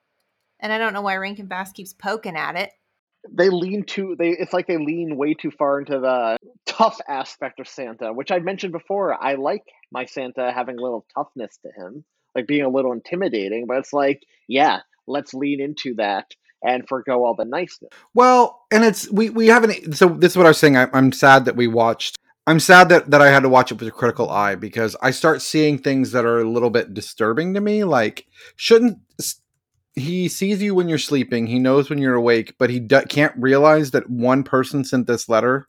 And 0.61 0.73
I 0.73 0.79
don't 0.79 0.93
know 0.93 1.03
why 1.03 1.17
Rankin 1.17 1.47
Bass 1.47 1.73
keeps 1.73 1.93
poking 1.93 2.37
at 2.37 2.57
it. 2.57 2.71
They 3.31 3.51
lean 3.51 3.85
too 3.85 4.17
they 4.19 4.31
it's 4.31 4.53
like 4.53 4.67
they 4.67 4.79
lean 4.79 5.17
way 5.17 5.35
too 5.35 5.51
far 5.51 5.81
into 5.81 5.99
the 5.99 6.39
tough 6.65 7.01
aspect 7.09 7.61
of 7.61 7.69
Santa, 7.69 8.13
which 8.13 8.31
I 8.31 8.39
mentioned 8.39 8.73
before. 8.73 9.23
I 9.23 9.35
like 9.35 9.65
my 9.91 10.07
Santa 10.07 10.53
having 10.53 10.79
a 10.79 10.83
little 10.83 11.05
toughness 11.15 11.59
to 11.59 11.69
him, 11.73 12.05
like 12.41 12.47
being 12.47 12.65
a 12.65 12.69
little 12.69 12.93
intimidating, 12.93 13.67
but 13.67 13.79
it's 13.79 13.93
like, 13.93 14.23
yeah, 14.49 14.81
let's 15.07 15.35
lean 15.35 15.61
into 15.61 15.95
that 15.97 16.35
and 16.63 16.87
forego 16.89 17.25
all 17.25 17.35
the 17.35 17.45
niceness. 17.45 17.91
Well, 18.15 18.63
and 18.71 18.85
it's 18.85 19.11
we 19.11 19.31
we 19.31 19.47
haven't. 19.47 19.97
So 19.97 20.09
this 20.09 20.33
is 20.33 20.37
what 20.37 20.47
I 20.47 20.51
was 20.51 20.59
saying. 20.59 20.77
I, 20.77 20.89
I'm 20.93 21.13
sad 21.13 21.45
that 21.47 21.57
we 21.57 21.67
watched. 21.67 22.17
I'm 22.47 22.61
sad 22.61 22.89
that 22.89 23.11
that 23.11 23.23
I 23.23 23.29
had 23.29 23.43
to 23.45 23.49
watch 23.49 23.71
it 23.71 23.79
with 23.79 23.89
a 23.89 23.93
critical 23.93 24.31
eye 24.31 24.55
because 24.55 24.97
I 25.03 25.11
start 25.11 25.43
seeing 25.43 25.79
things 25.79 26.13
that 26.13 26.25
are 26.25 26.41
a 26.41 26.51
little 26.51 26.71
bit 26.71 26.95
disturbing 26.95 27.55
to 27.55 27.61
me. 27.61 27.85
Like, 27.85 28.27
shouldn't 28.57 28.99
he 29.95 30.29
sees 30.29 30.63
you 30.63 30.75
when 30.75 30.89
you're 30.89 30.99
sleeping? 30.99 31.47
He 31.47 31.59
knows 31.59 31.91
when 31.91 31.99
you're 31.99 32.15
awake, 32.15 32.55
but 32.59 32.71
he 32.71 32.81
d- 32.81 33.03
can't 33.09 33.35
realize 33.37 33.91
that 33.91 34.09
one 34.09 34.43
person 34.43 34.85
sent 34.85 35.07
this 35.07 35.29
letter. 35.29 35.69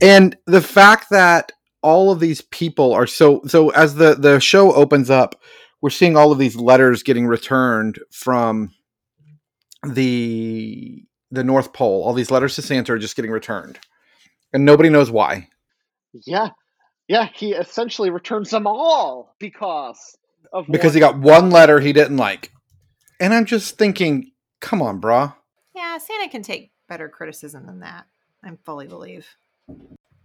And 0.00 0.36
the 0.46 0.60
fact 0.60 1.10
that 1.10 1.52
all 1.82 2.10
of 2.10 2.20
these 2.20 2.40
people 2.40 2.92
are 2.92 3.06
so 3.06 3.42
so 3.46 3.70
as 3.70 3.94
the 3.94 4.14
the 4.14 4.40
show 4.40 4.72
opens 4.72 5.10
up, 5.10 5.40
we're 5.80 5.90
seeing 5.90 6.16
all 6.16 6.32
of 6.32 6.38
these 6.38 6.56
letters 6.56 7.02
getting 7.02 7.26
returned 7.26 7.98
from 8.10 8.70
the 9.86 11.04
the 11.30 11.44
North 11.44 11.72
Pole. 11.72 12.02
All 12.04 12.14
these 12.14 12.30
letters 12.30 12.54
to 12.56 12.62
Santa 12.62 12.94
are 12.94 12.98
just 12.98 13.16
getting 13.16 13.30
returned, 13.30 13.78
and 14.52 14.64
nobody 14.64 14.88
knows 14.88 15.10
why. 15.10 15.48
Yeah. 16.26 16.50
Yeah, 17.06 17.28
he 17.34 17.52
essentially 17.52 18.10
returns 18.10 18.50
them 18.50 18.66
all 18.66 19.34
because 19.38 20.16
of 20.52 20.66
Because 20.66 20.90
one- 20.90 20.94
he 20.94 21.00
got 21.00 21.18
one 21.18 21.50
letter 21.50 21.80
he 21.80 21.92
didn't 21.92 22.16
like, 22.18 22.50
and 23.20 23.32
I'm 23.32 23.44
just 23.46 23.78
thinking, 23.78 24.32
come 24.60 24.82
on, 24.82 25.00
brah. 25.00 25.34
Yeah, 25.74 25.96
Santa 25.98 26.28
can 26.28 26.42
take 26.42 26.72
better 26.88 27.08
criticism 27.08 27.66
than 27.66 27.80
that. 27.80 28.06
I 28.44 28.50
fully 28.64 28.86
believe. 28.86 29.26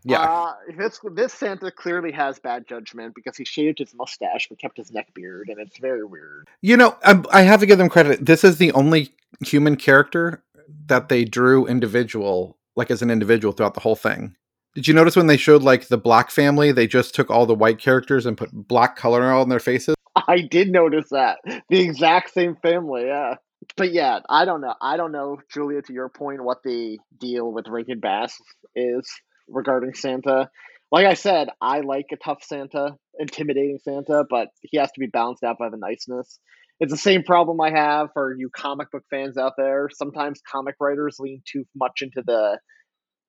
Yeah, 0.06 0.20
Uh, 0.22 0.54
this 0.78 1.00
this 1.14 1.34
Santa 1.34 1.72
clearly 1.72 2.12
has 2.12 2.40
bad 2.40 2.68
judgment 2.68 3.16
because 3.16 3.38
he 3.38 3.46
shaved 3.46 3.80
his 3.80 3.94
mustache 3.96 4.48
but 4.50 4.60
kept 4.60 4.78
his 4.78 4.92
neck 4.92 5.14
beard, 5.14 5.50
and 5.50 5.60
it's 5.60 5.78
very 5.78 6.04
weird. 6.04 6.48
you 6.62 6.76
know, 6.78 6.98
I, 7.04 7.24
I 7.32 7.42
have 7.44 7.60
to 7.62 7.66
give 7.66 7.78
them 7.78 7.90
credit. 7.90 8.26
This 8.26 8.44
is 8.44 8.58
the 8.58 8.72
only 8.74 9.14
human 9.46 9.76
character 9.76 10.44
that 10.88 11.10
they 11.10 11.24
drew 11.26 11.66
individual, 11.66 12.58
like 12.76 12.92
as 12.92 13.02
an 13.02 13.10
individual 13.10 13.54
throughout 13.54 13.74
the 13.74 13.80
whole 13.82 13.96
thing. 13.96 14.36
Did 14.76 14.88
you 14.88 14.94
notice 14.94 15.16
when 15.16 15.28
they 15.28 15.38
showed 15.38 15.62
like 15.62 15.88
the 15.88 15.98
black 15.98 16.32
family, 16.32 16.72
they 16.72 16.88
just 16.88 17.14
took 17.14 17.30
all 17.30 17.46
the 17.46 17.54
white 17.56 17.78
characters 17.80 18.26
and 18.26 18.36
put 18.38 18.50
black 18.52 18.96
color 18.96 19.22
on 19.24 19.50
their 19.50 19.60
faces? 19.60 19.96
I 20.28 20.42
did 20.42 20.70
notice 20.72 21.10
that 21.10 21.38
the 21.46 21.80
exact 21.80 22.34
same 22.34 22.56
family, 22.56 23.06
yeah. 23.06 23.36
But 23.78 23.94
yeah, 23.94 24.20
I 24.30 24.46
don't 24.46 24.62
know. 24.62 24.74
I 24.82 24.98
don't 24.98 25.12
know, 25.12 25.38
Julia. 25.54 25.82
To 25.84 25.94
your 25.94 26.10
point, 26.10 26.44
what 26.44 26.64
the 26.64 27.00
deal 27.20 27.52
with 27.52 27.68
Rankin 27.68 28.00
Bass 28.00 28.36
is 28.76 29.10
regarding 29.48 29.94
Santa. 29.94 30.50
Like 30.92 31.06
I 31.06 31.16
said, 31.16 31.50
I 31.60 31.80
like 31.80 32.08
a 32.14 32.18
tough 32.18 32.44
Santa, 32.44 32.96
intimidating 33.20 33.80
Santa, 33.84 34.26
but 34.30 34.50
he 34.62 34.78
has 34.78 34.92
to 34.92 35.00
be 35.00 35.08
balanced 35.08 35.44
out 35.44 35.58
by 35.58 35.70
the 35.70 35.78
niceness. 35.78 36.40
It's 36.80 36.92
the 36.92 36.98
same 36.98 37.24
problem 37.24 37.62
I 37.62 37.72
have 37.72 38.10
for 38.14 38.36
you 38.38 38.50
comic 38.56 38.92
book 38.92 39.04
fans 39.10 39.38
out 39.38 39.54
there. 39.58 39.90
Sometimes 39.94 40.42
comic 40.52 40.76
writers 40.80 41.18
lean 41.20 41.42
too 41.52 41.64
much 41.76 42.02
into 42.02 42.24
the 42.26 42.60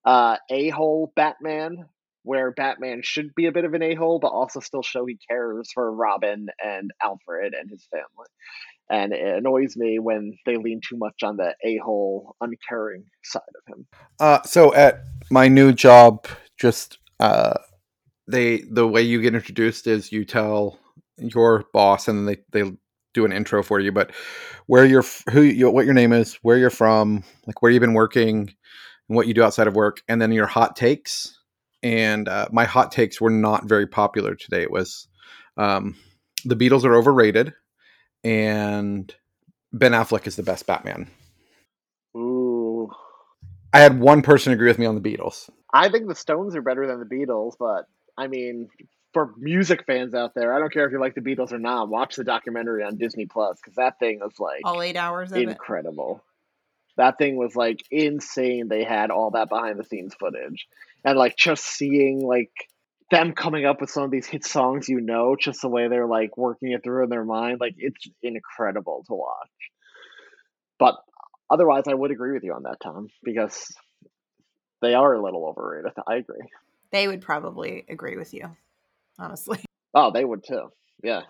uh, 0.04 0.37
a 0.50 0.68
hole 0.71 1.12
Batman, 1.16 1.87
where 2.23 2.50
Batman 2.52 3.00
should 3.02 3.35
be 3.35 3.47
a 3.47 3.52
bit 3.52 3.64
of 3.64 3.75
an 3.75 3.83
a 3.83 3.94
hole, 3.94 4.18
but 4.18 4.28
also 4.28 4.61
still 4.61 4.83
show 4.83 5.06
he 5.06 5.18
cares 5.30 5.71
for 5.73 5.94
Robin 5.94 6.47
and 6.62 6.90
Alfred 7.02 7.54
and 7.54 7.71
his 7.71 7.87
family. 7.90 8.28
And 8.91 9.12
it 9.12 9.38
annoys 9.38 9.76
me 9.76 9.99
when 9.99 10.37
they 10.45 10.57
lean 10.57 10.81
too 10.87 10.97
much 10.97 11.23
on 11.23 11.37
the 11.37 11.55
a 11.64 11.79
hole, 11.79 12.37
uncaring 12.41 13.05
side 13.23 13.43
of 13.57 13.75
him. 13.75 13.87
Uh, 14.21 14.43
so 14.43 14.75
at 14.75 15.05
my 15.31 15.49
new 15.49 15.73
job, 15.73 16.26
just 16.59 16.99
uh, 17.19 17.55
they 18.29 18.62
the 18.71 18.87
way 18.87 19.03
you 19.03 19.23
get 19.23 19.35
introduced 19.35 19.87
is 19.87 20.12
you 20.12 20.25
tell 20.25 20.79
your 21.17 21.64
boss, 21.73 22.09
and 22.09 22.29
they 22.29 22.37
they 22.53 22.71
do 23.14 23.25
an 23.25 23.33
intro 23.33 23.62
for 23.62 23.81
you. 23.81 23.91
But 23.93 24.12
where 24.67 24.85
you're, 24.85 25.05
who, 25.31 25.43
you, 25.43 25.71
what 25.71 25.85
your 25.85 25.95
name 25.95 26.12
is, 26.12 26.35
where 26.43 26.59
you're 26.59 26.69
from, 26.71 27.25
like 27.47 27.62
where 27.62 27.71
you've 27.71 27.81
been 27.81 27.95
working, 27.95 28.53
and 29.09 29.17
what 29.17 29.26
you 29.26 29.35
do 29.35 29.43
outside 29.43 29.67
of 29.67 29.75
work, 29.75 30.03
and 30.09 30.21
then 30.21 30.33
your 30.33 30.47
hot 30.47 30.76
takes. 30.76 31.38
And 31.83 32.29
uh, 32.29 32.49
my 32.50 32.64
hot 32.64 32.93
takes 32.93 33.21
were 33.21 33.31
not 33.31 33.67
very 33.67 33.87
popular 33.87 34.35
today. 34.35 34.62
It 34.62 34.71
was 34.71 35.07
um, 35.57 35.97
the 36.45 36.57
Beatles 36.57 36.85
are 36.85 36.97
overrated, 36.97 37.53
and 38.25 39.14
Ben 39.73 39.93
Affleck 39.93 40.26
is 40.26 40.37
the 40.37 40.43
best 40.43 40.66
Batman. 40.66 41.09
Ooh. 42.16 42.90
I 43.73 43.81
had 43.81 44.00
one 44.00 44.23
person 44.23 44.52
agree 44.52 44.69
with 44.69 44.78
me 44.78 44.87
on 44.87 44.95
the 44.95 45.00
Beatles. 45.00 45.50
I 45.73 45.88
think 45.88 46.09
the 46.09 46.14
Stones 46.14 46.54
are 46.57 46.62
better 46.62 46.87
than 46.87 47.00
the 47.00 47.07
Beatles, 47.07 47.54
but 47.59 47.87
I 48.16 48.28
mean, 48.28 48.69
for 49.12 49.35
music 49.37 49.85
fans 49.87 50.14
out 50.14 50.35
there, 50.35 50.54
I 50.54 50.59
don't 50.61 50.73
care 50.73 50.87
if 50.87 50.93
you 50.93 51.00
like 51.00 51.14
the 51.14 51.21
Beatles 51.21 51.52
or 51.52 51.59
not. 51.59 51.88
Watch 51.88 52.16
the 52.16 52.25
documentary 52.25 52.85
on 52.85 52.97
Disney 52.97 53.26
Plus 53.26 53.59
because 53.61 53.76
that 53.76 53.99
thing 53.99 54.21
was 54.21 54.38
like 54.38 54.61
all 54.64 54.81
eight 54.81 54.97
hours 54.97 55.33
of 55.33 55.38
it. 55.38 55.49
incredible. 55.49 56.23
That 56.97 57.19
thing 57.19 57.37
was 57.37 57.57
like 57.57 57.83
insane. 57.90 58.69
They 58.69 58.85
had 58.85 59.11
all 59.11 59.33
that 59.33 59.49
behind 59.49 59.78
the 59.78 59.85
scenes 59.85 60.14
footage, 60.14 60.69
and 61.04 61.19
like 61.19 61.37
just 61.37 61.64
seeing 61.64 62.25
like 62.25 62.52
them 63.14 63.33
coming 63.33 63.64
up 63.64 63.80
with 63.80 63.90
some 63.90 64.02
of 64.02 64.11
these 64.11 64.26
hit 64.26 64.44
songs, 64.44 64.88
you 64.88 65.00
know, 65.00 65.37
just 65.40 65.62
the 65.62 65.68
way 65.68 65.87
they're 65.87 66.06
like 66.06 66.37
working 66.37 66.73
it 66.73 66.83
through 66.83 67.04
in 67.04 67.11
their 67.11 67.25
mind, 67.25 67.61
like 67.61 67.75
it's 67.78 68.09
incredible 68.23 69.04
to 69.06 69.14
watch. 69.14 69.50
But 70.80 70.97
otherwise, 71.49 71.85
I 71.87 71.94
would 71.94 72.11
agree 72.11 72.33
with 72.33 72.42
you 72.42 72.52
on 72.54 72.64
that, 72.64 72.78
Thom, 72.83 73.09
because 73.23 73.73
they 74.83 74.94
are 74.94 75.14
a 75.14 75.23
little 75.23 75.47
overrated. 75.47 75.92
I 76.09 76.16
agree. 76.16 76.40
They 76.90 77.06
would 77.06 77.23
probably 77.23 77.85
agree 77.88 78.16
with 78.16 78.35
you, 78.35 78.50
honestly. 79.18 79.59
Oh, 79.97 80.11
they 80.11 80.25
would 80.25 80.42
too. 80.42 80.73
Yeah. 81.04 81.21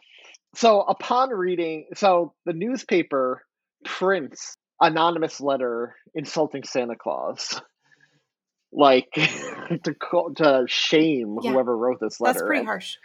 So 0.55 0.81
upon 0.81 1.29
reading, 1.29 1.85
so 1.97 2.33
the 2.47 2.55
newspaper 2.55 3.43
prints 3.85 4.57
anonymous 4.81 5.38
letter 5.38 5.95
insulting 6.14 6.64
Santa 6.64 6.97
Claus, 6.97 7.61
like 8.75 9.11
to 9.85 9.95
call, 9.95 10.35
to 10.35 10.64
shame 10.66 11.38
Yeah. 11.43 11.52
whoever 11.52 11.76
wrote 11.76 11.99
this 12.00 12.21
letter. 12.21 12.35
That's 12.35 12.47
pretty 12.47 12.59
And 12.61 12.69
harsh. 12.69 12.97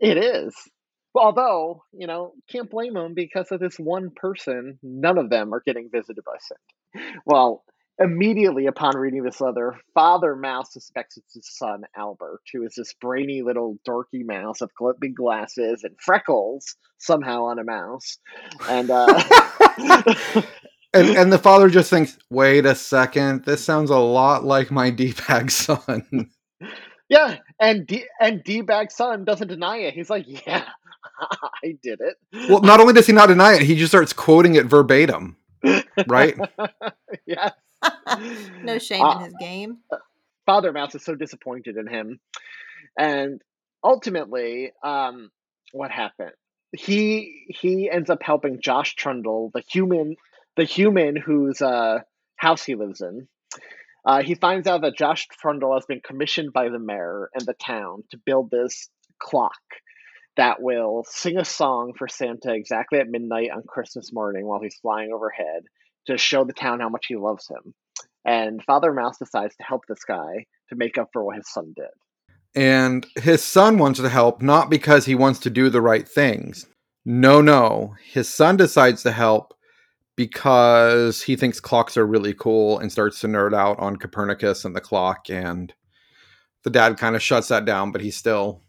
It 0.00 0.16
is. 0.16 0.54
Although, 1.14 1.82
you 1.92 2.06
know, 2.06 2.32
can't 2.50 2.70
blame 2.70 2.94
them 2.94 3.14
because 3.14 3.50
of 3.50 3.60
this 3.60 3.78
one 3.78 4.10
person, 4.14 4.78
none 4.82 5.18
of 5.18 5.30
them 5.30 5.52
are 5.54 5.62
getting 5.64 5.90
visited 5.90 6.22
by 6.24 6.36
Santa. 6.40 7.12
Well, 7.26 7.64
immediately 7.98 8.66
upon 8.66 8.96
reading 8.96 9.24
this 9.24 9.40
letter, 9.40 9.76
Father 9.94 10.36
Mouse 10.36 10.72
suspects 10.72 11.16
it's 11.16 11.34
his 11.34 11.56
son, 11.56 11.82
Albert, 11.96 12.42
who 12.52 12.62
is 12.64 12.74
this 12.76 12.94
brainy 13.00 13.42
little 13.42 13.78
dorky 13.88 14.24
mouse 14.24 14.60
with 14.60 14.70
big 15.00 15.16
glasses 15.16 15.82
and 15.82 15.96
freckles 16.00 16.76
somehow 16.98 17.44
on 17.44 17.58
a 17.58 17.64
mouse. 17.64 18.18
And, 18.68 18.90
uh, 18.90 19.22
And, 20.94 21.08
and 21.10 21.32
the 21.32 21.38
father 21.38 21.68
just 21.68 21.90
thinks, 21.90 22.18
wait 22.30 22.64
a 22.66 22.74
second, 22.74 23.44
this 23.44 23.62
sounds 23.64 23.90
a 23.90 23.98
lot 23.98 24.44
like 24.44 24.70
my 24.70 24.90
D-Bag 24.92 25.50
son. 25.50 26.30
yeah, 27.08 27.36
and 27.60 27.86
D- 27.86 28.06
and 28.20 28.42
D-Bag 28.44 28.90
son 28.90 29.24
doesn't 29.24 29.48
deny 29.48 29.78
it. 29.78 29.94
He's 29.94 30.10
like, 30.10 30.24
yeah, 30.46 30.64
I 31.64 31.76
did 31.82 32.00
it. 32.00 32.16
well, 32.48 32.60
not 32.62 32.80
only 32.80 32.94
does 32.94 33.06
he 33.06 33.12
not 33.12 33.28
deny 33.28 33.54
it, 33.54 33.62
he 33.62 33.76
just 33.76 33.90
starts 33.90 34.12
quoting 34.12 34.54
it 34.54 34.66
verbatim, 34.66 35.36
right? 36.06 36.36
yes. 37.26 37.52
no 38.62 38.78
shame 38.78 39.02
Uh, 39.04 39.18
in 39.18 39.24
his 39.24 39.34
game. 39.40 39.78
Father 40.46 40.72
Mouse 40.72 40.94
is 40.94 41.04
so 41.04 41.14
disappointed 41.14 41.76
in 41.76 41.86
him. 41.86 42.18
And 42.98 43.42
ultimately, 43.84 44.72
um, 44.82 45.30
what 45.72 45.90
happened? 45.90 46.32
He 46.72 47.46
he 47.48 47.90
ends 47.90 48.10
up 48.10 48.22
helping 48.22 48.60
Josh 48.60 48.94
Trundle, 48.94 49.50
the 49.54 49.62
human 49.70 50.16
the 50.58 50.64
human 50.64 51.14
whose 51.14 51.62
uh, 51.62 52.00
house 52.36 52.64
he 52.64 52.74
lives 52.74 53.00
in. 53.00 53.28
Uh, 54.04 54.22
he 54.22 54.34
finds 54.34 54.66
out 54.66 54.82
that 54.82 54.98
Josh 54.98 55.28
Trundle 55.28 55.74
has 55.74 55.86
been 55.86 56.00
commissioned 56.04 56.52
by 56.52 56.68
the 56.68 56.80
mayor 56.80 57.30
and 57.32 57.46
the 57.46 57.54
town 57.54 58.02
to 58.10 58.18
build 58.26 58.50
this 58.50 58.88
clock 59.20 59.52
that 60.36 60.60
will 60.60 61.04
sing 61.08 61.38
a 61.38 61.44
song 61.44 61.92
for 61.96 62.08
Santa 62.08 62.52
exactly 62.54 62.98
at 62.98 63.08
midnight 63.08 63.50
on 63.54 63.62
Christmas 63.68 64.12
morning 64.12 64.46
while 64.46 64.60
he's 64.60 64.78
flying 64.82 65.12
overhead 65.12 65.62
to 66.06 66.18
show 66.18 66.44
the 66.44 66.52
town 66.52 66.80
how 66.80 66.88
much 66.88 67.06
he 67.08 67.16
loves 67.16 67.48
him. 67.48 67.72
And 68.24 68.62
Father 68.64 68.92
Mouse 68.92 69.18
decides 69.18 69.54
to 69.56 69.62
help 69.62 69.82
this 69.88 70.04
guy 70.04 70.46
to 70.70 70.76
make 70.76 70.98
up 70.98 71.10
for 71.12 71.24
what 71.24 71.36
his 71.36 71.48
son 71.48 71.72
did. 71.76 71.86
And 72.54 73.06
his 73.20 73.44
son 73.44 73.78
wants 73.78 74.00
to 74.00 74.08
help 74.08 74.42
not 74.42 74.70
because 74.70 75.06
he 75.06 75.14
wants 75.14 75.38
to 75.40 75.50
do 75.50 75.70
the 75.70 75.82
right 75.82 76.08
things. 76.08 76.66
No, 77.04 77.40
no. 77.40 77.94
His 78.04 78.28
son 78.28 78.56
decides 78.56 79.04
to 79.04 79.12
help 79.12 79.54
because 80.18 81.22
he 81.22 81.36
thinks 81.36 81.60
clocks 81.60 81.96
are 81.96 82.04
really 82.04 82.34
cool 82.34 82.80
and 82.80 82.90
starts 82.90 83.20
to 83.20 83.28
nerd 83.28 83.54
out 83.54 83.78
on 83.78 83.94
Copernicus 83.94 84.64
and 84.64 84.74
the 84.74 84.80
clock. 84.80 85.30
And 85.30 85.72
the 86.64 86.70
dad 86.70 86.98
kind 86.98 87.14
of 87.14 87.22
shuts 87.22 87.46
that 87.48 87.64
down, 87.64 87.92
but 87.92 88.00
he's 88.00 88.16
still 88.16 88.64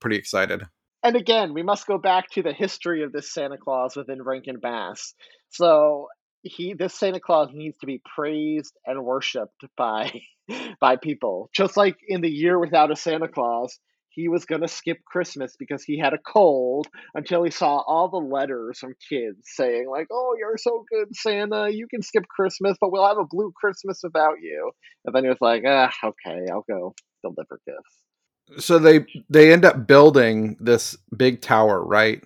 pretty 0.00 0.16
excited. 0.16 0.62
And 1.02 1.14
again, 1.14 1.52
we 1.52 1.62
must 1.62 1.86
go 1.86 1.98
back 1.98 2.30
to 2.30 2.42
the 2.42 2.54
history 2.54 3.02
of 3.02 3.12
this 3.12 3.30
Santa 3.30 3.58
Claus 3.58 3.96
within 3.96 4.22
Rankin 4.22 4.60
Bass. 4.60 5.12
So 5.50 6.08
he 6.40 6.72
this 6.72 6.94
Santa 6.94 7.20
Claus 7.20 7.50
needs 7.52 7.76
to 7.80 7.86
be 7.86 8.00
praised 8.16 8.72
and 8.86 9.04
worshipped 9.04 9.66
by 9.76 10.10
by 10.80 10.96
people. 10.96 11.50
Just 11.52 11.76
like 11.76 11.98
in 12.08 12.22
the 12.22 12.30
year 12.30 12.58
without 12.58 12.90
a 12.90 12.96
Santa 12.96 13.28
Claus, 13.28 13.78
he 14.18 14.28
was 14.28 14.44
going 14.46 14.62
to 14.62 14.68
skip 14.68 14.98
Christmas 15.04 15.56
because 15.58 15.84
he 15.84 15.98
had 15.98 16.12
a 16.14 16.18
cold 16.18 16.88
until 17.14 17.44
he 17.44 17.50
saw 17.50 17.78
all 17.86 18.08
the 18.08 18.18
letters 18.18 18.78
from 18.80 18.94
kids 19.08 19.38
saying 19.44 19.88
like, 19.90 20.08
"Oh, 20.12 20.34
you're 20.38 20.58
so 20.58 20.84
good, 20.90 21.14
Santa. 21.14 21.70
You 21.70 21.86
can 21.88 22.02
skip 22.02 22.26
Christmas, 22.28 22.76
but 22.80 22.92
we'll 22.92 23.06
have 23.06 23.18
a 23.18 23.26
blue 23.30 23.52
Christmas 23.60 24.00
without 24.02 24.40
you." 24.42 24.72
And 25.04 25.14
then 25.14 25.24
he 25.24 25.28
was 25.30 25.40
like, 25.40 25.62
"Ah, 25.66 25.92
okay, 26.04 26.46
I'll 26.50 26.64
go 26.68 26.94
deliver 27.22 27.60
gifts." 27.66 28.64
So 28.64 28.78
they 28.78 29.06
they 29.30 29.52
end 29.52 29.64
up 29.64 29.86
building 29.86 30.56
this 30.60 30.96
big 31.16 31.40
tower, 31.40 31.82
right? 31.84 32.22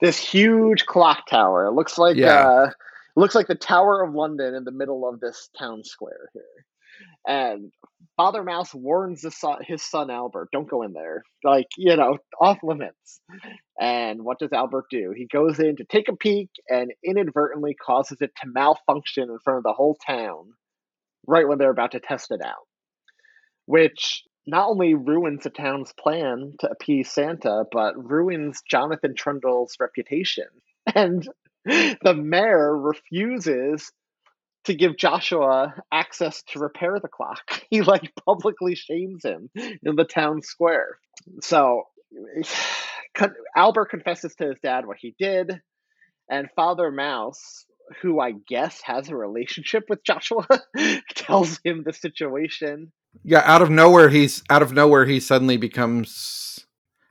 this 0.00 0.18
huge 0.18 0.86
clock 0.86 1.26
tower. 1.28 1.66
It 1.66 1.72
looks 1.72 1.98
like 1.98 2.16
Yeah. 2.16 2.48
uh, 2.48 2.70
looks 3.16 3.34
like 3.34 3.46
the 3.46 3.54
Tower 3.54 4.02
of 4.02 4.14
London 4.14 4.54
in 4.54 4.64
the 4.64 4.72
middle 4.72 5.08
of 5.08 5.20
this 5.20 5.50
town 5.58 5.84
square 5.84 6.30
here. 6.34 6.66
And 7.26 7.72
Father 8.16 8.42
Mouse 8.42 8.74
warns 8.74 9.22
his 9.66 9.82
son 9.82 10.10
Albert, 10.10 10.48
"Don't 10.52 10.68
go 10.68 10.82
in 10.82 10.92
there. 10.92 11.22
Like 11.44 11.68
you 11.76 11.96
know, 11.96 12.18
off 12.40 12.58
limits." 12.62 13.20
And 13.80 14.24
what 14.24 14.38
does 14.38 14.52
Albert 14.52 14.86
do? 14.90 15.12
He 15.16 15.26
goes 15.26 15.58
in 15.58 15.76
to 15.76 15.84
take 15.84 16.08
a 16.08 16.16
peek 16.16 16.50
and 16.68 16.92
inadvertently 17.04 17.74
causes 17.74 18.18
it 18.20 18.32
to 18.42 18.48
malfunction 18.48 19.30
in 19.30 19.38
front 19.40 19.58
of 19.58 19.64
the 19.64 19.72
whole 19.72 19.96
town, 20.06 20.52
right 21.26 21.46
when 21.48 21.58
they're 21.58 21.70
about 21.70 21.92
to 21.92 22.00
test 22.00 22.30
it 22.30 22.40
out. 22.44 22.66
Which 23.66 24.24
not 24.46 24.68
only 24.68 24.94
ruins 24.94 25.44
the 25.44 25.50
town's 25.50 25.92
plan 25.92 26.54
to 26.60 26.70
appease 26.70 27.10
Santa, 27.10 27.64
but 27.70 27.94
ruins 27.96 28.60
Jonathan 28.68 29.14
Trundle's 29.14 29.76
reputation. 29.80 30.46
And 30.96 31.28
the 31.64 32.14
mayor 32.14 32.76
refuses 32.76 33.92
to 34.64 34.74
give 34.74 34.96
Joshua 34.96 35.74
access 35.90 36.42
to 36.48 36.60
repair 36.60 36.98
the 37.00 37.08
clock. 37.08 37.62
He 37.70 37.80
like 37.80 38.12
publicly 38.26 38.74
shames 38.74 39.24
him 39.24 39.48
in 39.54 39.96
the 39.96 40.04
town 40.04 40.42
square. 40.42 40.98
So 41.40 41.84
Albert 43.56 43.86
confesses 43.86 44.34
to 44.36 44.48
his 44.48 44.58
dad 44.62 44.86
what 44.86 44.98
he 45.00 45.14
did, 45.18 45.62
and 46.30 46.50
Father 46.54 46.90
Mouse, 46.90 47.64
who 48.02 48.20
I 48.20 48.32
guess 48.46 48.82
has 48.82 49.08
a 49.08 49.16
relationship 49.16 49.84
with 49.88 50.04
Joshua, 50.04 50.46
tells 51.14 51.60
him 51.64 51.82
the 51.84 51.94
situation. 51.94 52.92
Yeah, 53.24 53.42
out 53.44 53.62
of 53.62 53.70
nowhere 53.70 54.10
he's 54.10 54.42
out 54.50 54.62
of 54.62 54.72
nowhere 54.72 55.06
he 55.06 55.18
suddenly 55.18 55.56
becomes 55.56 56.66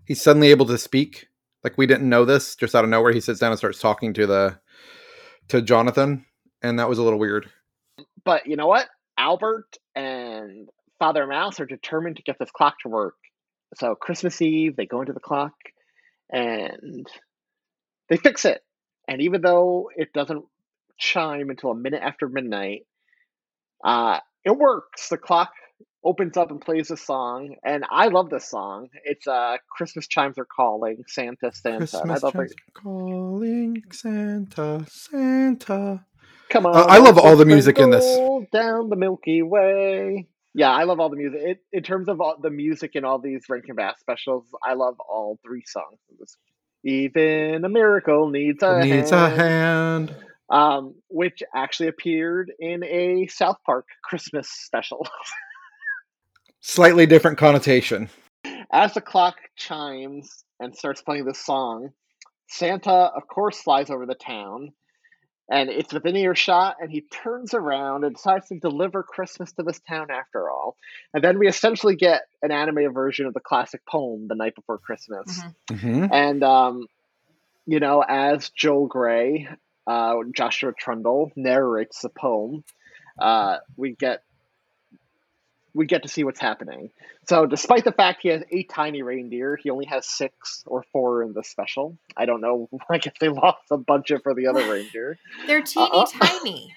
he's 0.05 0.21
suddenly 0.21 0.49
able 0.49 0.65
to 0.67 0.77
speak. 0.77 1.27
Like 1.63 1.77
we 1.77 1.87
didn't 1.87 2.09
know 2.09 2.25
this. 2.25 2.55
Just 2.55 2.75
out 2.75 2.83
of 2.83 2.89
nowhere 2.89 3.13
he 3.13 3.21
sits 3.21 3.39
down 3.39 3.51
and 3.51 3.57
starts 3.57 3.79
talking 3.79 4.13
to 4.13 4.27
the 4.27 4.59
to 5.49 5.61
Jonathan, 5.61 6.25
and 6.61 6.79
that 6.79 6.89
was 6.89 6.97
a 6.99 7.03
little 7.03 7.19
weird. 7.19 7.49
But 8.23 8.47
you 8.47 8.55
know 8.55 8.67
what? 8.67 8.87
Albert 9.17 9.77
and 9.95 10.69
Father 10.99 11.25
Mouse 11.27 11.59
are 11.59 11.65
determined 11.65 12.17
to 12.17 12.23
get 12.23 12.37
this 12.39 12.51
clock 12.51 12.75
to 12.83 12.89
work. 12.89 13.15
So 13.75 13.95
Christmas 13.95 14.41
Eve, 14.41 14.75
they 14.75 14.85
go 14.85 15.01
into 15.01 15.13
the 15.13 15.19
clock 15.19 15.53
and 16.31 17.07
they 18.09 18.17
fix 18.17 18.45
it. 18.45 18.61
And 19.07 19.21
even 19.21 19.41
though 19.41 19.89
it 19.95 20.13
doesn't 20.13 20.45
chime 20.97 21.49
until 21.49 21.71
a 21.71 21.75
minute 21.75 22.01
after 22.03 22.27
midnight, 22.29 22.85
uh, 23.83 24.19
it 24.45 24.55
works. 24.55 25.09
The 25.09 25.17
clock 25.17 25.51
opens 26.03 26.37
up 26.37 26.51
and 26.51 26.61
plays 26.61 26.91
a 26.91 26.97
song, 26.97 27.55
and 27.63 27.83
I 27.89 28.07
love 28.07 28.29
this 28.29 28.49
song. 28.49 28.89
It's 29.03 29.27
uh, 29.27 29.57
"Christmas 29.69 30.07
Chimes 30.07 30.37
Are 30.37 30.45
Calling," 30.45 31.03
Santa, 31.07 31.51
Santa. 31.53 31.77
and 31.77 31.83
I 31.83 31.87
Christmas 31.87 32.23
love 32.23 32.33
chimes 32.33 32.51
it. 32.51 32.57
are 32.57 32.81
calling 32.81 33.83
Santa, 33.91 34.85
Santa. 34.89 36.05
Come 36.51 36.65
on, 36.65 36.75
Uh, 36.75 36.81
I 36.87 36.97
love 36.97 37.17
all 37.17 37.35
the 37.35 37.45
music 37.45 37.79
in 37.79 37.89
this. 37.91 38.05
Down 38.51 38.89
the 38.89 38.95
Milky 38.95 39.41
Way. 39.41 40.27
Yeah, 40.53 40.69
I 40.71 40.83
love 40.83 40.99
all 40.99 41.09
the 41.09 41.15
music. 41.15 41.39
It, 41.41 41.63
in 41.71 41.81
terms 41.83 42.09
of 42.09 42.19
all 42.19 42.35
the 42.39 42.49
music 42.49 42.95
in 42.95 43.05
all 43.05 43.19
these 43.19 43.45
Rankin 43.49 43.75
Bass 43.75 43.99
specials, 43.99 44.45
I 44.61 44.73
love 44.73 44.99
all 44.99 45.39
three 45.45 45.63
songs. 45.65 45.97
Even 46.83 47.63
a 47.63 47.69
miracle 47.69 48.29
needs 48.29 48.61
a 48.61 48.83
Needs 48.83 49.11
hand. 49.11 49.33
a 49.33 49.35
hand. 49.35 50.15
Um, 50.49 50.95
which 51.07 51.41
actually 51.55 51.87
appeared 51.87 52.51
in 52.59 52.83
a 52.83 53.27
South 53.27 53.57
Park 53.65 53.87
Christmas 54.03 54.49
special. 54.49 55.07
Slightly 56.59 57.05
different 57.05 57.37
connotation. 57.37 58.09
As 58.71 58.93
the 58.93 59.01
clock 59.01 59.35
chimes 59.55 60.43
and 60.59 60.75
starts 60.75 61.01
playing 61.01 61.25
this 61.25 61.39
song, 61.43 61.91
Santa, 62.49 62.91
of 63.15 63.27
course, 63.27 63.61
flies 63.61 63.89
over 63.89 64.05
the 64.05 64.15
town 64.15 64.73
and 65.51 65.69
it's 65.69 65.93
within 65.93 66.15
earshot, 66.15 66.77
and 66.79 66.89
he 66.89 67.01
turns 67.01 67.53
around 67.53 68.05
and 68.05 68.15
decides 68.15 68.47
to 68.47 68.57
deliver 68.57 69.03
Christmas 69.03 69.51
to 69.53 69.63
this 69.63 69.81
town 69.81 70.07
after 70.09 70.49
all. 70.49 70.77
And 71.13 71.21
then 71.21 71.37
we 71.37 71.47
essentially 71.49 71.97
get 71.97 72.21
an 72.41 72.51
animated 72.51 72.93
version 72.93 73.25
of 73.25 73.33
the 73.33 73.41
classic 73.41 73.85
poem, 73.85 74.29
The 74.29 74.35
Night 74.35 74.55
Before 74.55 74.77
Christmas. 74.77 75.43
Mhm. 75.69 76.09
And, 76.09 76.41
um, 76.41 76.87
you 77.65 77.81
know, 77.81 78.01
as 78.01 78.49
Joel 78.51 78.87
Grey, 78.87 79.49
uh, 79.85 80.15
Joshua 80.33 80.71
Trundle 80.71 81.33
narrates 81.35 82.01
the 82.01 82.09
poem, 82.09 82.63
uh, 83.19 83.57
we 83.75 83.91
get 83.91 84.23
we 85.73 85.85
get 85.85 86.03
to 86.03 86.09
see 86.09 86.23
what's 86.23 86.39
happening. 86.39 86.89
So, 87.27 87.45
despite 87.45 87.83
the 87.85 87.91
fact 87.91 88.19
he 88.23 88.29
has 88.29 88.43
eight 88.51 88.69
tiny 88.69 89.01
reindeer, 89.03 89.57
he 89.61 89.69
only 89.69 89.85
has 89.85 90.07
six 90.07 90.63
or 90.65 90.83
four 90.91 91.23
in 91.23 91.33
the 91.33 91.43
special. 91.43 91.97
I 92.17 92.25
don't 92.25 92.41
know. 92.41 92.69
I 92.89 92.97
guess 92.97 93.13
they 93.19 93.29
lost 93.29 93.59
a 93.71 93.77
budget 93.77 94.21
for 94.23 94.33
the 94.33 94.47
other 94.47 94.61
reindeer. 94.71 95.17
They're 95.47 95.61
teeny 95.61 95.89
Uh-uh. 95.91 96.05
tiny. 96.21 96.73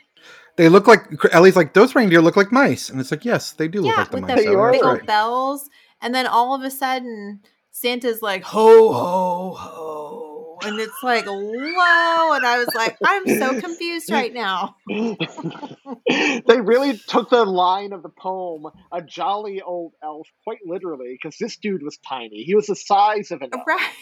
They 0.56 0.68
look 0.68 0.86
like 0.86 1.02
Ellie's 1.32 1.56
like 1.56 1.74
those 1.74 1.94
reindeer 1.96 2.22
look 2.22 2.36
like 2.36 2.52
mice, 2.52 2.88
and 2.88 3.00
it's 3.00 3.10
like 3.10 3.24
yes, 3.24 3.52
they 3.52 3.66
do 3.66 3.80
look 3.82 3.96
like 3.96 4.10
the 4.10 4.16
with 4.16 4.22
mice. 4.28 4.44
the 4.44 4.46
Ellie, 4.52 4.72
big 4.72 4.82
that's 4.82 4.98
old 5.00 5.06
bells. 5.06 5.68
And 6.00 6.14
then 6.14 6.26
all 6.26 6.54
of 6.54 6.62
a 6.62 6.70
sudden, 6.70 7.40
Santa's 7.70 8.22
like, 8.22 8.42
ho, 8.44 8.92
ho, 8.92 9.54
ho. 9.54 10.23
And 10.66 10.78
it's 10.80 11.02
like, 11.02 11.26
whoa. 11.26 12.32
And 12.34 12.46
I 12.46 12.58
was 12.58 12.68
like, 12.74 12.96
I'm 13.04 13.26
so 13.38 13.60
confused 13.60 14.10
right 14.10 14.32
now. 14.32 14.76
they 14.88 16.60
really 16.60 16.96
took 16.98 17.30
the 17.30 17.44
line 17.44 17.92
of 17.92 18.02
the 18.02 18.08
poem, 18.08 18.66
a 18.92 19.02
jolly 19.02 19.62
old 19.62 19.92
elf, 20.02 20.28
quite 20.44 20.58
literally, 20.66 21.18
because 21.20 21.36
this 21.38 21.56
dude 21.56 21.82
was 21.82 21.98
tiny. 21.98 22.42
He 22.42 22.54
was 22.54 22.66
the 22.66 22.76
size 22.76 23.30
of 23.30 23.42
an 23.42 23.50
elf. 23.52 23.62
Right. 23.66 23.90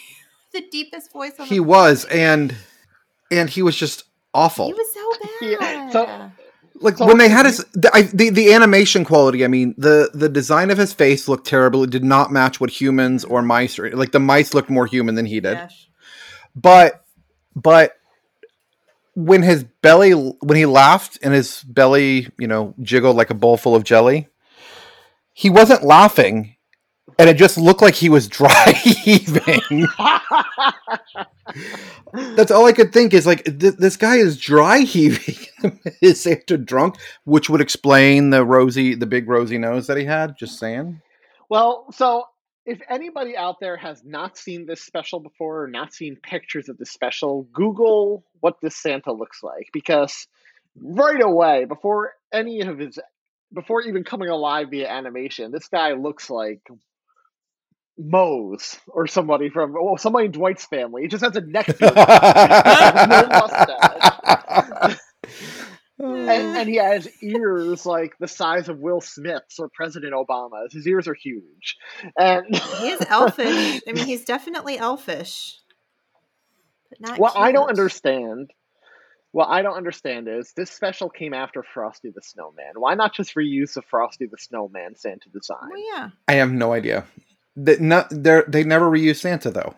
The 0.55 0.69
deepest 0.71 1.11
voice 1.15 1.33
on 1.39 1.47
He 1.47 1.55
the 1.57 1.63
was, 1.63 2.05
and 2.05 2.55
and 3.31 3.49
he 3.49 3.63
was 3.63 3.75
just 3.75 4.05
awful. 4.35 4.67
He 4.67 4.75
was 4.75 4.93
so 4.93 5.13
bad. 5.23 5.31
Yeah, 5.63 5.91
so 5.91 6.31
like 6.75 6.99
So- 6.99 7.07
when 7.07 7.17
they 7.17 7.31
had 7.31 7.47
his 7.47 7.65
the, 7.73 7.91
I, 7.95 8.03
the 8.03 8.29
the 8.29 8.53
animation 8.53 9.03
quality 9.07 9.47
i 9.47 9.49
mean 9.49 9.75
the 9.79 10.11
the 10.13 10.29
design 10.29 10.71
of 10.71 10.77
his 10.77 10.93
face 10.93 11.27
looked 11.27 11.47
terrible 11.47 11.85
it 11.85 11.91
did 11.91 12.05
not 12.05 12.31
match 12.33 12.61
what 12.61 12.69
humans 12.69 13.25
or 13.25 13.41
mice 13.41 13.79
or 13.79 13.91
like 13.97 14.13
the 14.13 14.19
mice 14.21 14.53
looked 14.53 14.69
more 14.69 14.85
human 14.87 15.15
than 15.15 15.25
he 15.25 15.41
did 15.41 15.55
Gosh. 15.55 15.89
But 16.55 17.05
but 17.55 17.97
when 19.15 19.43
his 19.43 19.65
belly 19.83 20.13
when 20.13 20.57
he 20.57 20.67
laughed 20.67 21.19
and 21.23 21.35
his 21.35 21.63
belly 21.65 22.29
you 22.39 22.47
know 22.47 22.75
jiggled 22.81 23.17
like 23.17 23.31
a 23.31 23.35
bowl 23.35 23.57
full 23.57 23.75
of 23.75 23.85
jelly 23.85 24.29
he 25.33 25.51
wasn't 25.51 25.83
laughing 25.83 26.57
and 27.19 27.29
it 27.29 27.37
just 27.37 27.59
looked 27.59 27.83
like 27.83 27.95
he 27.95 28.09
was 28.09 28.27
dry 28.29 28.73
heaving 28.73 29.87
that's 32.37 32.51
all 32.51 32.67
i 32.67 32.73
could 32.73 32.93
think 32.93 33.13
is 33.13 33.27
like 33.27 33.45
th- 33.45 33.77
this 33.77 33.97
guy 33.97 34.17
is 34.17 34.39
dry 34.39 34.79
heaving 34.79 35.47
is 36.01 36.21
santa 36.21 36.57
drunk 36.57 36.97
which 37.25 37.51
would 37.51 37.61
explain 37.61 38.31
the 38.31 38.45
rosy 38.45 38.95
the 38.95 39.07
big 39.07 39.29
rosy 39.29 39.59
nose 39.59 39.87
that 39.87 39.97
he 39.99 40.05
had 40.05 40.37
just 40.39 40.59
saying. 40.59 41.01
Well, 41.53 41.85
so 41.93 42.25
if 42.65 42.81
anybody 42.89 43.37
out 43.37 43.57
there 43.61 43.77
has 43.77 44.03
not 44.05 44.37
seen 44.37 44.67
this 44.67 44.81
special 44.83 45.21
before 45.21 45.65
or 45.65 45.69
not 45.69 45.93
seen 45.93 46.17
pictures 46.23 46.69
of 46.69 46.79
this 46.79 46.91
special, 46.91 47.47
Google 47.53 48.25
what 48.41 48.61
this 48.63 48.77
Santa 48.77 49.13
looks 49.13 49.43
like 49.43 49.69
because 49.73 50.27
right 50.77 51.21
away, 51.21 51.65
before 51.65 52.13
any 52.33 52.61
of 52.61 52.79
his, 52.79 52.99
before 53.53 53.83
even 53.83 54.05
coming 54.05 54.29
alive 54.29 54.69
via 54.71 54.89
animation, 54.89 55.51
this 55.51 55.69
guy 55.69 55.93
looks 55.95 56.31
like 56.31 56.63
Mose 57.99 58.79
or 58.87 59.07
somebody 59.07 59.51
from, 59.51 59.75
oh, 59.79 59.97
somebody 59.97 60.27
in 60.27 60.33
Dwight's 60.33 60.65
family. 60.65 61.03
He 61.03 61.09
just 61.09 61.25
has 61.25 61.37
a 61.37 61.41
neck 61.41 61.67
beard. 61.79 61.95
no 61.95 63.27
mustache. 63.29 64.99
And, 66.03 66.29
hmm. 66.29 66.57
and 66.57 66.69
he 66.69 66.77
has 66.77 67.09
ears 67.23 67.87
like 67.87 68.19
the 68.19 68.27
size 68.27 68.69
of 68.69 68.81
Will 68.81 69.01
Smith's 69.01 69.61
or 69.61 69.69
President 69.69 70.13
Obama's. 70.13 70.73
His 70.73 70.87
ears 70.87 71.07
are 71.07 71.15
huge. 71.15 71.77
And 72.19 72.45
He 72.57 72.89
is 72.89 73.01
elfish. 73.09 73.81
I 73.89 73.93
mean, 73.93 74.05
he's 74.05 74.25
definitely 74.25 74.79
elfish. 74.79 75.59
But 76.91 77.01
not 77.01 77.19
what 77.21 77.37
I 77.37 77.53
don't 77.53 77.69
understand, 77.69 78.51
what 79.31 79.47
I 79.47 79.63
don't 79.63 79.77
understand 79.77 80.27
is 80.27 80.53
this 80.57 80.73
special 80.73 81.09
came 81.09 81.35
after 81.35 81.63
Frosty 81.63 82.11
the 82.11 82.21
Snowman. 82.21 82.73
Why 82.75 82.95
not 82.95 83.15
just 83.15 83.37
reuse 83.37 83.75
the 83.75 83.83
Frosty 83.83 84.27
the 84.27 84.39
Snowman 84.39 84.97
Santa 84.97 85.29
design? 85.31 85.71
Well, 85.71 85.85
yeah. 85.95 86.11
i 86.27 86.35
have 86.35 86.51
no 86.51 86.73
idea 86.73 87.07
they, 87.55 87.79
not, 87.79 88.09
they 88.11 88.65
never 88.65 88.91
reuse 88.91 89.17
santa 89.17 89.51
though 89.51 89.75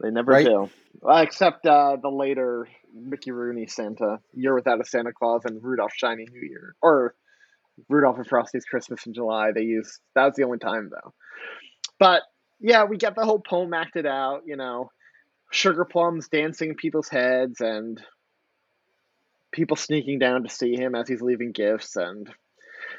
They 0.00 0.10
never 0.10 0.32
Right. 0.32 0.46
do. 0.46 0.70
Well, 1.00 1.18
except 1.22 1.66
uh, 1.66 1.96
the 2.00 2.08
later 2.10 2.68
Mickey 2.92 3.30
Rooney 3.30 3.66
Santa, 3.66 4.20
Year 4.32 4.54
Without 4.54 4.80
a 4.80 4.84
Santa 4.84 5.12
Claus, 5.12 5.42
and 5.44 5.62
Rudolph 5.62 5.92
Shiny 5.94 6.26
New 6.30 6.40
Year. 6.48 6.74
Or 6.82 7.14
Rudolph 7.88 8.16
and 8.16 8.26
Frosty's 8.26 8.64
Christmas 8.64 9.06
in 9.06 9.12
July. 9.14 9.52
They 9.52 9.62
used 9.62 10.00
that 10.14 10.24
was 10.26 10.34
the 10.36 10.44
only 10.44 10.58
time 10.58 10.90
though. 10.90 11.12
But 11.98 12.22
yeah, 12.60 12.84
we 12.84 12.96
get 12.96 13.14
the 13.14 13.24
whole 13.24 13.38
poem 13.40 13.74
acted 13.74 14.06
out, 14.06 14.42
you 14.46 14.56
know, 14.56 14.90
sugar 15.50 15.84
plums 15.84 16.28
dancing 16.28 16.70
in 16.70 16.74
people's 16.76 17.08
heads 17.08 17.60
and 17.60 18.00
people 19.52 19.76
sneaking 19.76 20.18
down 20.18 20.42
to 20.42 20.48
see 20.48 20.74
him 20.74 20.94
as 20.94 21.08
he's 21.08 21.22
leaving 21.22 21.52
gifts 21.52 21.96
and 21.96 22.28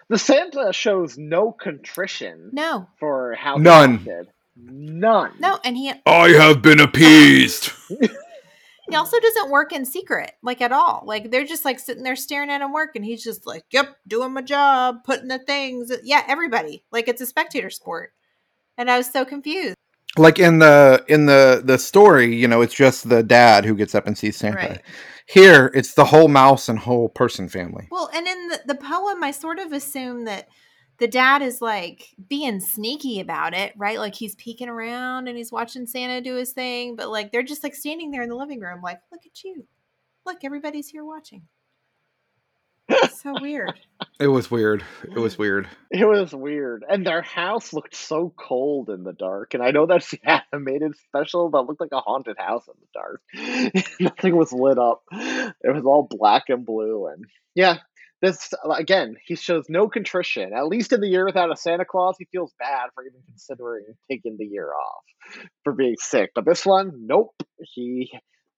the 0.10 0.18
Santa 0.18 0.72
shows 0.74 1.18
no 1.18 1.52
contrition 1.52 2.50
No. 2.54 2.88
for 3.00 3.36
how 3.36 3.58
he 3.58 3.64
None. 3.64 3.96
acted. 3.96 4.28
None. 4.60 5.34
No, 5.40 5.60
and 5.64 5.78
he 5.78 5.94
i 6.06 6.30
have 6.30 6.62
been 6.62 6.80
appeased 6.80 7.72
he 8.90 8.96
also 8.96 9.20
doesn't 9.20 9.50
work 9.52 9.74
in 9.74 9.86
secret, 9.86 10.32
like 10.42 10.62
at 10.62 10.72
all. 10.72 11.04
Like 11.06 11.30
they're 11.30 11.46
just 11.46 11.66
like 11.66 11.80
sitting 11.80 12.04
there 12.04 12.16
staring 12.16 12.50
at 12.50 12.62
him 12.62 12.72
work, 12.74 12.96
and 12.96 13.04
he's 13.04 13.24
just 13.24 13.46
like, 13.46 13.64
"Yep, 13.72 13.96
doing 14.08 14.34
my 14.34 14.42
job, 14.42 15.04
putting 15.04 15.28
the 15.28 15.40
things." 15.40 15.92
Yeah, 16.04 16.24
everybody. 16.28 16.84
Like 16.92 17.08
it's 17.08 17.22
a 17.22 17.26
spectator 17.26 17.70
sport, 17.70 18.14
and 18.78 18.90
I 18.90 18.98
was 18.98 19.12
so 19.12 19.26
confused. 19.26 19.76
like 20.18 20.40
in 20.40 20.60
the 20.60 21.04
in 21.10 21.26
the 21.26 21.62
the 21.64 21.78
story 21.78 22.34
you 22.34 22.48
know 22.48 22.62
it's 22.62 22.74
just 22.74 23.10
the 23.10 23.22
dad 23.22 23.66
who 23.66 23.76
gets 23.76 23.94
up 23.94 24.08
and 24.08 24.18
sees 24.18 24.38
santa 24.38 24.56
Right. 24.58 24.82
here 25.28 25.70
it's 25.76 25.94
the 25.96 26.06
whole 26.06 26.30
mouse 26.30 26.70
and 26.70 26.80
whole 26.80 27.10
person 27.10 27.50
family 27.50 27.88
Well, 27.92 28.10
and 28.16 28.26
in 28.26 28.48
the, 28.48 28.62
the 28.68 28.76
poem, 28.76 29.22
I 29.22 29.32
sort 29.32 29.60
of 29.60 29.74
assume 29.74 30.24
that 30.26 30.48
the 31.00 31.08
dad 31.08 31.42
is 31.42 31.62
like 31.62 32.16
being 32.28 32.60
sneaky 32.60 33.20
about 33.20 33.54
it, 33.54 33.74
right? 33.78 34.00
Like 34.00 34.16
he's 34.16 34.36
peeking 34.36 34.70
around 34.70 35.28
and 35.28 35.38
he's 35.38 35.52
watching 35.52 35.86
Santa 35.86 36.22
do 36.22 36.36
his 36.36 36.54
thing, 36.54 36.96
but 36.96 37.10
like 37.10 37.32
they're 37.32 37.44
just 37.44 37.64
like 37.64 37.76
standing 37.76 38.12
there 38.12 38.24
in 38.24 38.30
the 38.30 38.36
living 38.36 38.60
room, 38.60 38.82
like, 38.82 39.00
look 39.12 39.22
at 39.26 39.44
you. 39.44 39.66
Look, 40.26 40.44
everybody's 40.44 40.90
here 40.90 41.06
watching. 41.06 41.44
It's 42.90 43.22
so 43.22 43.36
weird. 43.42 43.74
it 44.20 44.28
was 44.28 44.50
weird 44.50 44.84
it 45.04 45.20
was 45.20 45.38
weird 45.38 45.68
It 45.92 46.06
was 46.06 46.34
weird. 46.34 46.84
And 46.88 47.06
their 47.06 47.22
house 47.22 47.74
looked 47.74 47.96
so 47.96 48.34
cold 48.36 48.90
in 48.90 49.04
the 49.04 49.14
dark. 49.14 49.54
And 49.54 49.62
I 49.62 49.72
know 49.72 49.86
that's 49.86 50.10
the 50.12 50.20
animated 50.54 50.96
special, 50.98 51.50
but 51.50 51.62
it 51.62 51.68
looked 51.68 51.82
like 51.82 51.92
a 51.92 52.00
haunted 52.00 52.38
house 52.38 52.68
in 52.68 52.74
the 52.80 52.88
dark. 52.94 53.90
Nothing 54.00 54.36
was 54.36 54.52
lit 54.52 54.80
up. 54.80 55.04
It 55.12 55.74
was 55.74 55.86
all 55.86 56.08
black 56.10 56.46
and 56.50 56.66
blue. 56.66 57.08
And 57.08 57.26
yeah, 57.56 57.78
this 58.22 58.54
again, 58.76 59.16
he 59.26 59.36
shows 59.36 59.66
no 59.70 59.88
contrition. 59.88 60.52
At 60.54 60.68
least 60.68 60.92
in 60.94 61.02
the 61.02 61.08
year 61.08 61.26
without 61.26 61.52
a 61.52 61.56
Santa 61.56 61.86
Claus, 61.86 62.16
he 62.18 62.26
feels 62.32 62.54
bad 62.60 62.90
for 62.96 63.04
even 63.04 63.22
considering 63.28 63.86
taking 64.10 64.38
the 64.38 64.46
year 64.46 64.70
off 64.72 65.42
for 65.64 65.74
being 65.74 65.96
sick. 66.00 66.32
But 66.34 66.46
this 66.46 66.66
one, 66.66 66.92
nope. 67.06 67.34
He 67.60 68.12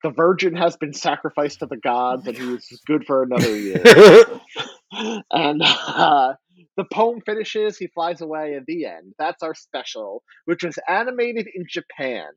the 0.03 0.11
virgin 0.11 0.55
has 0.55 0.77
been 0.77 0.93
sacrificed 0.93 1.59
to 1.59 1.65
the 1.65 1.77
gods 1.77 2.25
and 2.25 2.37
he's 2.37 2.81
good 2.87 3.05
for 3.05 3.23
another 3.23 3.55
year. 3.57 3.83
and 5.31 5.61
uh, 5.61 6.33
the 6.77 6.85
poem 6.91 7.21
finishes, 7.25 7.77
he 7.77 7.87
flies 7.87 8.21
away 8.21 8.55
at 8.55 8.65
the 8.65 8.85
end. 8.85 9.13
That's 9.17 9.43
our 9.43 9.55
special, 9.55 10.23
which 10.45 10.63
was 10.63 10.79
animated 10.87 11.47
in 11.53 11.65
Japan. 11.67 12.27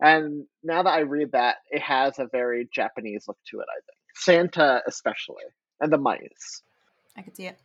And 0.00 0.46
now 0.64 0.82
that 0.82 0.90
I 0.90 1.00
read 1.00 1.32
that, 1.32 1.56
it 1.70 1.82
has 1.82 2.18
a 2.18 2.26
very 2.32 2.68
Japanese 2.74 3.24
look 3.28 3.38
to 3.50 3.60
it, 3.60 3.66
I 3.70 3.80
think. 3.80 3.98
Santa, 4.14 4.82
especially, 4.86 5.44
and 5.82 5.92
the 5.92 5.98
mice. 5.98 6.62
I 7.16 7.22
could 7.22 7.36
see 7.36 7.46
it. 7.46 7.58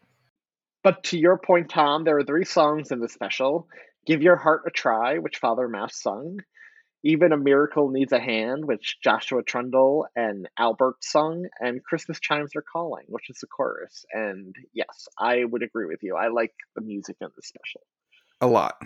But 0.83 1.03
to 1.05 1.17
your 1.17 1.37
point, 1.37 1.71
Thom, 1.71 2.03
there 2.03 2.17
are 2.17 2.23
three 2.23 2.45
songs 2.45 2.91
in 2.91 2.99
the 2.99 3.07
special 3.07 3.67
Give 4.05 4.21
Your 4.21 4.35
Heart 4.35 4.63
a 4.67 4.71
Try, 4.71 5.19
which 5.19 5.37
Father 5.37 5.67
Mouse 5.67 6.01
sung. 6.01 6.39
Even 7.03 7.31
a 7.31 7.37
Miracle 7.37 7.89
Needs 7.89 8.11
a 8.11 8.19
Hand, 8.19 8.65
which 8.65 8.97
Joshua 9.03 9.43
Trundle 9.43 10.07
and 10.15 10.49
Albert 10.57 10.97
sung, 11.01 11.45
and 11.59 11.83
Christmas 11.83 12.19
Chimes 12.19 12.55
Are 12.55 12.63
Calling, 12.63 13.05
which 13.07 13.29
is 13.29 13.37
the 13.37 13.47
chorus. 13.47 14.03
And 14.11 14.55
yes, 14.73 15.07
I 15.17 15.43
would 15.45 15.61
agree 15.61 15.85
with 15.85 16.01
you. 16.01 16.15
I 16.15 16.29
like 16.29 16.53
the 16.75 16.81
music 16.81 17.17
in 17.21 17.27
the 17.35 17.41
special. 17.43 17.81
a 18.41 18.47
lot 18.47 18.81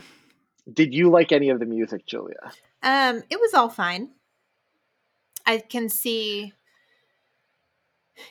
Did 0.71 0.93
you 0.93 1.09
like 1.09 1.31
any 1.31 1.49
of 1.49 1.59
the 1.59 1.65
music, 1.65 2.05
Julia? 2.05 2.51
Um, 2.83 3.23
it 3.29 3.39
was 3.39 3.53
all 3.53 3.69
fine. 3.69 4.09
I 5.45 5.59
can 5.59 5.89
see 5.89 6.53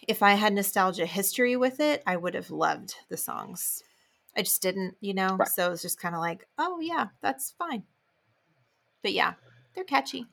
if 0.07 0.23
I 0.23 0.35
had 0.35 0.53
nostalgia 0.53 1.07
history 1.07 1.57
with 1.57 1.81
it, 1.81 2.03
I 2.07 2.16
would 2.16 2.35
have 2.35 2.51
loved 2.51 2.95
the 3.09 3.16
songs. 3.16 3.83
I 4.37 4.43
just 4.43 4.62
didn't, 4.62 4.97
you 5.01 5.14
know. 5.14 5.37
Right. 5.37 5.49
So 5.49 5.66
it 5.66 5.71
was 5.71 5.83
just 5.83 6.01
kind 6.01 6.14
of 6.14 6.21
like, 6.21 6.47
oh 6.59 6.81
yeah, 6.81 7.07
that's 7.21 7.55
fine. 7.59 7.85
But 9.03 9.12
yeah, 9.12 9.35
they're 9.75 9.85
catchy. 9.85 10.27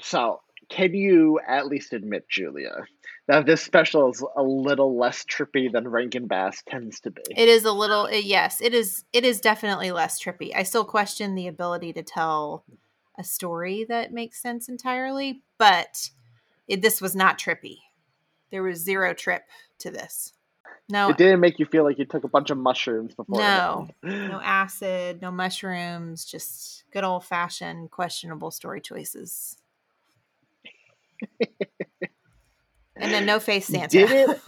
So, 0.00 0.40
can 0.68 0.94
you 0.94 1.40
at 1.46 1.66
least 1.66 1.92
admit, 1.92 2.28
Julia, 2.28 2.84
that 3.26 3.46
this 3.46 3.62
special 3.62 4.10
is 4.10 4.22
a 4.36 4.42
little 4.42 4.98
less 4.98 5.24
trippy 5.24 5.72
than 5.72 5.88
Rankin 5.88 6.26
Bass 6.26 6.62
tends 6.68 7.00
to 7.00 7.10
be? 7.10 7.22
It 7.36 7.48
is 7.48 7.64
a 7.64 7.72
little 7.72 8.04
uh, 8.04 8.10
yes, 8.10 8.60
it 8.60 8.74
is 8.74 9.04
it 9.12 9.24
is 9.24 9.40
definitely 9.40 9.90
less 9.90 10.22
trippy. 10.22 10.54
I 10.54 10.62
still 10.62 10.84
question 10.84 11.34
the 11.34 11.48
ability 11.48 11.92
to 11.94 12.02
tell 12.02 12.64
a 13.18 13.24
story 13.24 13.84
that 13.88 14.12
makes 14.12 14.40
sense 14.40 14.68
entirely, 14.68 15.42
but 15.58 16.10
it, 16.68 16.82
this 16.82 17.00
was 17.00 17.16
not 17.16 17.38
trippy. 17.38 17.78
There 18.50 18.62
was 18.62 18.78
zero 18.78 19.14
trip 19.14 19.42
to 19.80 19.90
this. 19.90 20.32
No, 20.90 21.10
It 21.10 21.18
didn't 21.18 21.40
make 21.40 21.58
you 21.58 21.66
feel 21.66 21.84
like 21.84 21.98
you 21.98 22.06
took 22.06 22.24
a 22.24 22.28
bunch 22.28 22.48
of 22.50 22.56
mushrooms 22.56 23.14
before. 23.14 23.38
no, 23.38 23.88
no 24.02 24.40
acid, 24.42 25.20
no 25.20 25.30
mushrooms, 25.30 26.24
just 26.24 26.84
good 26.92 27.04
old 27.04 27.24
fashioned 27.24 27.90
questionable 27.90 28.50
story 28.50 28.80
choices. 28.80 29.58
and 32.96 33.12
then 33.12 33.26
no 33.26 33.38
face 33.38 33.66
Santa. 33.66 33.88
Did 33.88 34.10
it? 34.10 34.40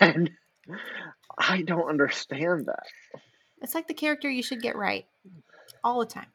and 0.00 0.30
I 1.38 1.62
don't 1.62 1.88
understand 1.88 2.66
that. 2.66 2.86
It's 3.62 3.74
like 3.74 3.88
the 3.88 3.94
character 3.94 4.28
you 4.30 4.42
should 4.42 4.62
get 4.62 4.76
right 4.76 5.06
all 5.84 6.00
the 6.00 6.06
time. 6.06 6.28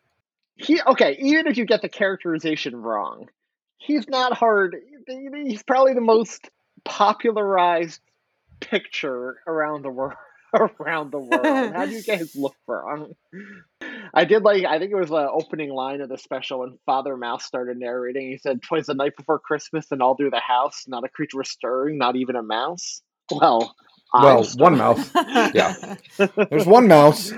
He 0.56 0.80
okay, 0.82 1.18
even 1.20 1.48
if 1.48 1.58
you 1.58 1.66
get 1.66 1.82
the 1.82 1.90
characterization 1.90 2.76
wrong, 2.82 3.30
he's 3.86 4.08
not 4.08 4.34
hard. 4.34 4.76
He's 5.08 5.64
probably 5.64 5.94
the 5.94 6.02
most 6.02 6.50
popularized 6.86 8.02
picture 8.60 9.38
around 9.48 9.84
the 9.84 9.90
world. 9.90 10.14
Around 10.80 11.12
the 11.12 11.18
world. 11.18 11.74
How 11.74 11.88
do 11.88 11.94
you 11.94 12.04
guys 12.04 12.20
his 12.20 12.36
look 12.40 12.54
wrong? 12.68 13.14
I 14.14 14.24
did 14.24 14.44
like. 14.44 14.64
I 14.66 14.78
think 14.78 14.92
it 14.92 14.96
was 14.96 15.10
the 15.10 15.28
opening 15.28 15.72
line 15.72 16.00
of 16.00 16.10
the 16.10 16.18
special 16.20 16.60
when 16.60 16.78
Father 16.86 17.18
Mouse 17.18 17.44
started 17.44 17.80
narrating. 17.80 18.30
He 18.30 18.38
said, 18.38 18.62
"Twas 18.62 18.86
the 18.86 18.94
night 18.94 19.18
before 19.18 19.40
Christmas, 19.40 19.92
and 19.92 20.00
all 20.00 20.16
through 20.16 20.30
the 20.30 20.40
house, 20.40 20.84
not 20.88 21.04
a 21.06 21.10
creature 21.10 21.40
was 21.40 21.50
stirring, 21.50 21.98
not 21.98 22.16
even 22.16 22.36
a 22.36 22.44
mouse." 22.44 23.02
Well, 23.32 23.76
I 24.14 24.24
Well, 24.26 24.44
one 24.58 24.78
mouse. 24.78 25.10
Yeah. 25.56 25.96
There's 26.52 26.68
one 26.68 26.88
mouse. 26.88 27.34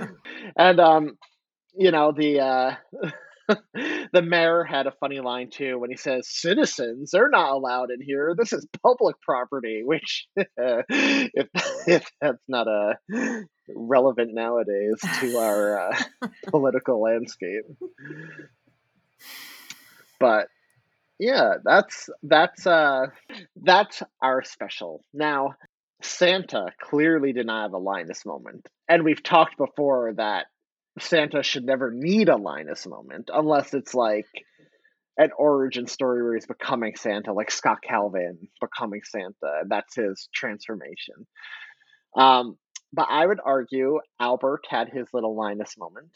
and 0.57 0.79
um 0.81 1.17
you 1.73 1.91
know 1.91 2.11
the 2.11 2.41
uh 2.41 2.75
the 4.13 4.21
mayor 4.21 4.63
had 4.63 4.87
a 4.87 4.93
funny 4.99 5.19
line 5.19 5.49
too 5.49 5.77
when 5.77 5.89
he 5.89 5.97
says 5.97 6.27
citizens 6.27 7.11
they're 7.11 7.29
not 7.29 7.51
allowed 7.51 7.91
in 7.91 8.01
here. 8.01 8.33
This 8.37 8.53
is 8.53 8.67
public 8.81 9.15
property 9.21 9.83
which 9.85 10.27
if 10.37 11.49
if 11.87 12.11
that's 12.21 12.43
not 12.47 12.67
uh 12.67 12.93
relevant 13.75 14.31
nowadays 14.33 14.99
to 15.19 15.37
our 15.37 15.89
uh, 15.91 16.03
political 16.47 17.01
landscape. 17.01 17.65
But 20.19 20.47
yeah 21.19 21.55
that's 21.63 22.09
that's 22.23 22.65
uh 22.67 23.07
that's 23.55 24.03
our 24.21 24.43
special. 24.43 25.03
Now 25.13 25.55
santa 26.01 26.67
clearly 26.81 27.33
did 27.33 27.45
not 27.45 27.63
have 27.63 27.73
a 27.73 27.77
linus 27.77 28.25
moment. 28.25 28.67
And 28.87 29.03
we've 29.03 29.23
talked 29.23 29.57
before 29.57 30.13
that 30.17 30.47
Santa 30.99 31.43
should 31.43 31.65
never 31.65 31.91
need 31.91 32.29
a 32.29 32.37
Linus 32.37 32.87
moment 32.87 33.29
unless 33.33 33.73
it's 33.73 33.93
like 33.93 34.27
an 35.17 35.31
origin 35.37 35.87
story 35.87 36.23
where 36.23 36.35
he's 36.35 36.45
becoming 36.45 36.95
Santa, 36.95 37.33
like 37.33 37.51
Scott 37.51 37.81
Calvin 37.81 38.47
becoming 38.61 39.01
Santa. 39.03 39.63
That's 39.67 39.95
his 39.95 40.29
transformation. 40.33 41.25
Um, 42.15 42.57
but 42.93 43.07
I 43.09 43.25
would 43.25 43.39
argue 43.43 43.99
Albert 44.19 44.65
had 44.69 44.89
his 44.89 45.07
little 45.13 45.35
Linus 45.35 45.77
moment. 45.77 46.09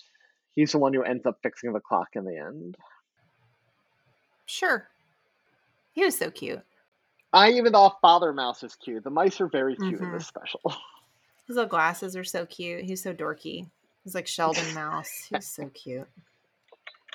He's 0.56 0.72
the 0.72 0.78
one 0.80 0.94
who 0.94 1.04
ends 1.04 1.26
up 1.26 1.38
fixing 1.44 1.74
the 1.74 1.80
clock 1.82 2.10
in 2.15 2.24
the 2.26 2.38
end. 2.38 2.76
Sure. 4.46 4.88
He 5.94 6.04
was 6.04 6.18
so 6.18 6.32
cute. 6.32 6.62
I 7.32 7.52
even 7.52 7.72
thought 7.74 8.00
Father 8.02 8.34
Mouse 8.34 8.63
is 8.63 8.76
cute. 8.76 9.04
The 9.04 9.10
mice 9.10 9.39
are 9.42 9.48
very 9.48 9.76
cute 9.76 10.00
in 10.00 10.08
Mhm. 10.08 10.13
this 10.18 10.28
special. 10.28 10.62
His 11.48 11.56
little 11.56 11.70
glasses 11.70 12.15
are 12.15 12.24
so 12.24 12.46
cute. 12.46 12.84
He's 12.86 13.02
so 13.04 13.13
dorky. 13.13 13.68
He's 14.10 14.15
like 14.15 14.26
Sheldon 14.26 14.74
Mouse. 14.74 15.28
He's 15.30 15.48
so 15.48 15.69
cute. 15.69 16.08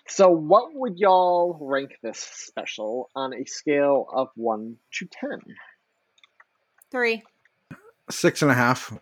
So, 0.07 0.31
what 0.31 0.73
would 0.75 0.97
y'all 0.97 1.59
rank 1.61 1.91
this 2.05 2.21
special 2.21 3.11
on 3.17 3.35
a 3.35 3.45
scale 3.47 4.07
of 4.15 4.29
1 4.37 4.77
to 4.93 5.07
10? 5.07 5.41
Three. 6.93 7.25
Six 8.09 8.43
and 8.43 8.51
a 8.53 8.55
half. 8.55 8.97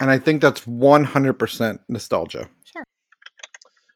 And 0.00 0.10
I 0.10 0.18
think 0.18 0.40
that's 0.40 0.62
100% 0.62 1.80
nostalgia. 1.90 2.48
Sure. 2.64 2.84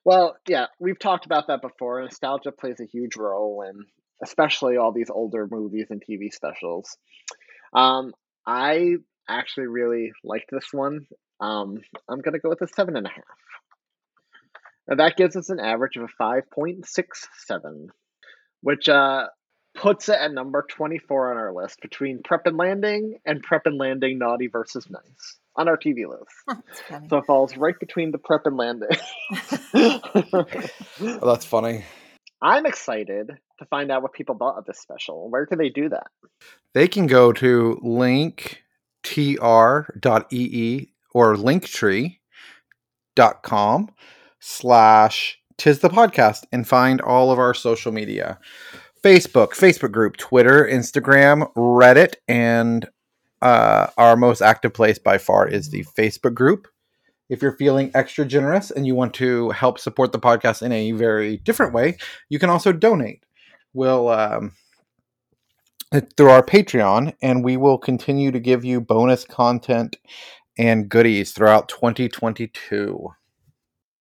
Well, 0.04 0.36
yeah, 0.46 0.66
we've 0.78 0.98
talked 0.98 1.24
about 1.24 1.46
that 1.46 1.62
before. 1.62 2.02
Nostalgia 2.02 2.52
plays 2.52 2.80
a 2.80 2.84
huge 2.84 3.16
role 3.16 3.62
in 3.62 3.86
especially 4.22 4.76
all 4.76 4.92
these 4.92 5.08
older 5.08 5.48
movies 5.50 5.86
and 5.88 6.02
TV 6.04 6.30
specials. 6.30 6.98
Um, 7.72 8.12
I 8.46 8.96
actually 9.26 9.68
really 9.68 10.12
liked 10.22 10.50
this 10.52 10.68
one. 10.70 11.06
Um, 11.40 11.82
I'm 12.08 12.20
gonna 12.20 12.38
go 12.38 12.48
with 12.48 12.62
a 12.62 12.68
seven 12.68 12.96
and 12.96 13.06
a 13.06 13.10
half. 13.10 13.24
Now 14.88 14.96
that 14.96 15.16
gives 15.16 15.36
us 15.36 15.50
an 15.50 15.60
average 15.60 15.96
of 15.96 16.04
a 16.04 16.08
five 16.08 16.50
point 16.50 16.86
six 16.86 17.28
seven, 17.46 17.90
which 18.62 18.88
uh 18.88 19.26
puts 19.74 20.08
it 20.08 20.18
at 20.18 20.32
number 20.32 20.64
twenty 20.68 20.98
four 20.98 21.30
on 21.30 21.36
our 21.36 21.52
list 21.52 21.80
between 21.80 22.22
Prep 22.22 22.46
and 22.46 22.56
Landing 22.56 23.18
and 23.26 23.42
Prep 23.42 23.66
and 23.66 23.78
Landing 23.78 24.18
Naughty 24.18 24.46
versus 24.46 24.88
Nice 24.88 25.38
on 25.56 25.68
our 25.68 25.76
TV 25.76 26.08
list. 26.08 26.30
That's 26.46 26.80
funny. 26.82 27.08
So 27.08 27.18
it 27.18 27.26
falls 27.26 27.56
right 27.56 27.78
between 27.78 28.12
the 28.12 28.18
Prep 28.18 28.46
and 28.46 28.56
Landing. 28.56 28.88
Oh, 30.98 31.28
that's 31.30 31.44
funny. 31.44 31.84
I'm 32.40 32.64
excited 32.66 33.30
to 33.58 33.64
find 33.66 33.90
out 33.90 34.02
what 34.02 34.12
people 34.12 34.34
thought 34.36 34.56
of 34.56 34.64
this 34.64 34.78
special. 34.78 35.28
Where 35.28 35.44
can 35.46 35.58
they 35.58 35.68
do 35.68 35.88
that? 35.90 36.06
They 36.74 36.88
can 36.88 37.06
go 37.06 37.32
to 37.32 37.80
linktr.ee 37.84 38.56
or 41.16 41.34
linktree.com 41.34 43.88
slash 44.38 45.38
tis 45.56 45.78
the 45.78 45.88
podcast 45.88 46.44
and 46.52 46.68
find 46.68 47.00
all 47.00 47.32
of 47.32 47.38
our 47.38 47.54
social 47.54 47.90
media. 47.90 48.38
Facebook 49.02 49.52
facebook 49.52 49.92
group 49.92 50.18
twitter 50.18 50.68
instagram 50.70 51.50
reddit 51.54 52.16
and 52.28 52.86
uh, 53.40 53.86
our 53.96 54.14
most 54.16 54.42
active 54.42 54.74
place 54.74 54.98
by 54.98 55.16
far 55.16 55.48
is 55.48 55.70
the 55.70 55.84
facebook 55.96 56.34
group. 56.34 56.68
If 57.30 57.40
you're 57.40 57.56
feeling 57.56 57.90
extra 57.94 58.26
generous 58.26 58.70
and 58.70 58.86
you 58.86 58.94
want 58.94 59.14
to 59.14 59.48
help 59.50 59.78
support 59.78 60.12
the 60.12 60.18
podcast 60.18 60.60
in 60.60 60.70
a 60.70 60.92
very 60.92 61.38
different 61.38 61.72
way 61.72 61.96
you 62.28 62.38
can 62.38 62.50
also 62.50 62.72
donate. 62.72 63.24
We'll 63.72 64.10
um, 64.10 64.52
through 66.16 66.30
our 66.30 66.42
Patreon, 66.42 67.14
and 67.22 67.44
we 67.44 67.56
will 67.56 67.78
continue 67.78 68.32
to 68.32 68.40
give 68.40 68.64
you 68.64 68.80
bonus 68.80 69.24
content 69.24 69.96
and 70.58 70.88
goodies 70.88 71.32
throughout 71.32 71.68
2022. 71.68 73.14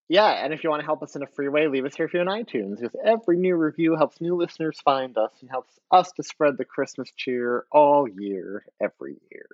Yeah, 0.08 0.28
and 0.28 0.54
if 0.54 0.64
you 0.64 0.70
want 0.70 0.82
to 0.82 0.86
help 0.86 1.02
us 1.02 1.16
in 1.16 1.24
a 1.24 1.28
free 1.28 1.50
way, 1.50 1.68
leave 1.68 1.86
us 1.86 2.00
a 2.00 2.04
review 2.04 2.20
on 2.20 2.28
iTunes 2.28 2.80
because 2.80 2.96
every 3.04 3.38
new 3.38 3.56
review 3.56 3.96
helps 3.96 4.22
new 4.22 4.36
listeners 4.36 4.80
find 4.86 5.18
us 5.18 5.32
and 5.42 5.50
helps 5.50 5.74
us 5.90 6.12
to 6.14 6.24
spread 6.24 6.58
the 6.58 6.66
Christmas 6.66 7.12
cheer 7.16 7.66
all 7.72 8.08
year, 8.08 8.66
every 8.80 9.18
year. 9.32 9.48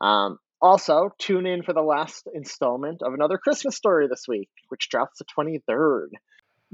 Um, 0.00 0.38
also, 0.62 1.10
tune 1.18 1.46
in 1.46 1.62
for 1.62 1.74
the 1.74 1.82
last 1.82 2.26
installment 2.34 3.02
of 3.02 3.12
another 3.12 3.36
Christmas 3.36 3.76
story 3.76 4.08
this 4.08 4.26
week, 4.26 4.48
which 4.68 4.88
drops 4.88 5.18
the 5.18 5.24
23rd. 5.24 6.08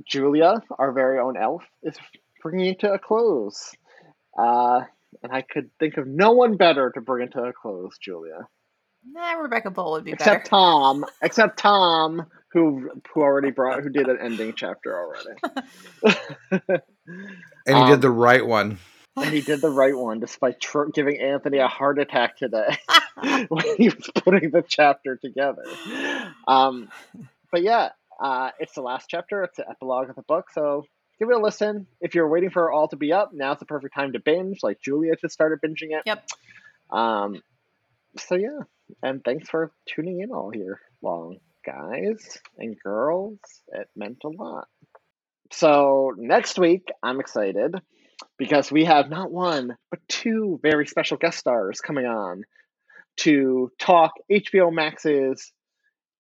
Julia, 0.08 0.62
our 0.78 0.92
very 0.92 1.18
own 1.18 1.36
elf, 1.36 1.64
is 1.82 1.96
bringing 2.40 2.66
it 2.66 2.80
to 2.80 2.92
a 2.92 2.98
close. 2.98 3.74
Uh, 4.38 4.82
and 5.22 5.32
I 5.32 5.42
could 5.42 5.70
think 5.78 5.96
of 5.96 6.06
no 6.06 6.32
one 6.32 6.56
better 6.56 6.90
to 6.90 7.00
bring 7.00 7.26
it 7.26 7.32
to 7.32 7.42
a 7.42 7.52
close, 7.52 7.96
Julia. 7.98 8.46
Nah, 9.12 9.32
Rebecca 9.34 9.70
Bowl 9.70 9.92
would 9.92 10.04
be 10.04 10.12
Except 10.12 10.46
better. 10.46 10.50
Thom, 10.50 11.04
except 11.22 11.58
Thom, 11.60 12.26
who 12.52 12.90
who 13.12 13.20
already 13.22 13.50
brought, 13.50 13.82
who 13.82 13.90
did 13.90 14.08
an 14.08 14.18
ending 14.20 14.54
chapter 14.56 14.96
already. 14.98 15.40
And 17.66 17.78
he 17.78 17.82
Um, 17.82 17.90
did 17.92 18.00
the 18.00 18.10
right 18.10 18.44
one. 18.46 18.78
and 19.16 19.32
he 19.34 19.40
did 19.40 19.60
the 19.60 19.70
right 19.70 19.96
one, 19.96 20.20
despite 20.20 20.60
tr- 20.60 20.84
giving 20.92 21.18
Anthony 21.20 21.58
a 21.58 21.68
heart 21.68 21.98
attack 21.98 22.36
today 22.36 22.76
when 23.48 23.64
he 23.76 23.88
was 23.88 24.10
putting 24.24 24.50
the 24.50 24.62
chapter 24.66 25.16
together. 25.16 25.64
Um, 26.46 26.88
but 27.50 27.62
yeah, 27.62 27.90
uh, 28.22 28.50
it's 28.60 28.74
the 28.74 28.82
last 28.82 29.06
chapter. 29.08 29.42
It's 29.44 29.56
the 29.56 29.68
epilogue 29.68 30.10
of 30.10 30.16
the 30.16 30.22
book. 30.22 30.46
So 30.52 30.84
give 31.18 31.28
it 31.30 31.34
a 31.36 31.40
listen. 31.40 31.86
If 32.00 32.14
you're 32.14 32.28
waiting 32.28 32.50
for 32.50 32.68
it 32.70 32.74
all 32.74 32.88
to 32.88 32.96
be 32.96 33.12
up, 33.12 33.30
now's 33.32 33.58
the 33.58 33.66
perfect 33.66 33.94
time 33.94 34.12
to 34.12 34.20
binge. 34.20 34.60
Like 34.62 34.80
Julia 34.80 35.14
just 35.16 35.34
started 35.34 35.60
binging 35.60 35.96
it. 35.96 36.02
Yep. 36.06 36.24
Um, 36.90 37.42
so 38.20 38.36
yeah, 38.36 38.60
and 39.02 39.22
thanks 39.24 39.48
for 39.48 39.72
tuning 39.86 40.20
in 40.20 40.30
all 40.30 40.54
year 40.54 40.80
long, 41.02 41.38
guys 41.64 42.38
and 42.58 42.76
girls. 42.82 43.38
It 43.68 43.88
meant 43.96 44.18
a 44.24 44.28
lot. 44.28 44.68
So 45.52 46.12
next 46.16 46.58
week, 46.58 46.88
I'm 47.02 47.20
excited 47.20 47.74
because 48.38 48.72
we 48.72 48.84
have 48.84 49.08
not 49.10 49.30
one 49.30 49.76
but 49.90 50.00
two 50.08 50.58
very 50.62 50.86
special 50.86 51.16
guest 51.16 51.38
stars 51.38 51.80
coming 51.80 52.06
on 52.06 52.44
to 53.18 53.70
talk 53.78 54.12
HBO 54.30 54.72
Max's 54.72 55.52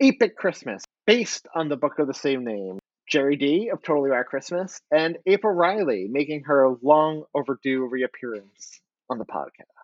Epic 0.00 0.36
Christmas, 0.36 0.82
based 1.06 1.46
on 1.54 1.68
the 1.68 1.76
book 1.76 1.98
of 1.98 2.06
the 2.06 2.14
same 2.14 2.44
name. 2.44 2.78
Jerry 3.08 3.36
D 3.36 3.70
of 3.72 3.82
Totally 3.82 4.10
Whack 4.10 4.26
Christmas, 4.26 4.80
and 4.90 5.16
April 5.26 5.54
Riley 5.54 6.08
making 6.10 6.44
her 6.44 6.74
long 6.82 7.22
overdue 7.34 7.86
reappearance 7.86 8.80
on 9.08 9.18
the 9.18 9.24
podcast. 9.24 9.75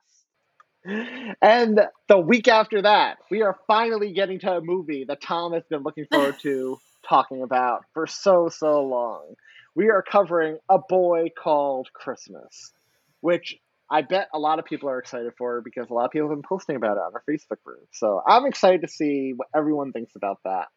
And 0.84 1.80
the 2.08 2.18
week 2.18 2.48
after 2.48 2.82
that, 2.82 3.18
we 3.30 3.42
are 3.42 3.56
finally 3.66 4.12
getting 4.12 4.40
to 4.40 4.56
a 4.56 4.60
movie 4.60 5.04
that 5.04 5.22
Thom 5.22 5.52
has 5.52 5.62
been 5.68 5.82
looking 5.82 6.06
forward 6.10 6.38
to 6.40 6.78
talking 7.08 7.42
about 7.42 7.84
for 7.94 8.06
so, 8.06 8.48
so 8.48 8.82
long. 8.82 9.34
We 9.74 9.90
are 9.90 10.02
covering 10.02 10.58
A 10.68 10.78
Boy 10.78 11.28
Called 11.36 11.88
Christmas, 11.92 12.72
which 13.20 13.56
I 13.88 14.02
bet 14.02 14.28
a 14.34 14.38
lot 14.38 14.58
of 14.58 14.64
people 14.64 14.88
are 14.88 14.98
excited 14.98 15.32
for 15.36 15.60
because 15.60 15.88
a 15.90 15.94
lot 15.94 16.06
of 16.06 16.10
people 16.10 16.28
have 16.28 16.36
been 16.36 16.46
posting 16.46 16.76
about 16.76 16.96
it 16.96 17.00
on 17.00 17.12
our 17.14 17.22
Facebook 17.28 17.62
group. 17.64 17.88
So 17.92 18.22
I'm 18.26 18.46
excited 18.46 18.82
to 18.82 18.88
see 18.88 19.34
what 19.36 19.48
everyone 19.54 19.92
thinks 19.92 20.16
about 20.16 20.38
that. 20.44 20.68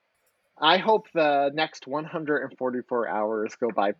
I 0.57 0.77
hope 0.77 1.07
the 1.13 1.51
next 1.53 1.87
144 1.87 3.07
hours 3.07 3.55
go 3.55 3.69
by 3.75 3.93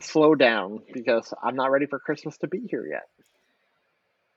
slow 0.00 0.34
down 0.34 0.80
because 0.92 1.32
I'm 1.42 1.56
not 1.56 1.70
ready 1.70 1.86
for 1.86 1.98
Christmas 1.98 2.36
to 2.38 2.48
be 2.48 2.60
here 2.68 2.86
yet. 2.86 3.08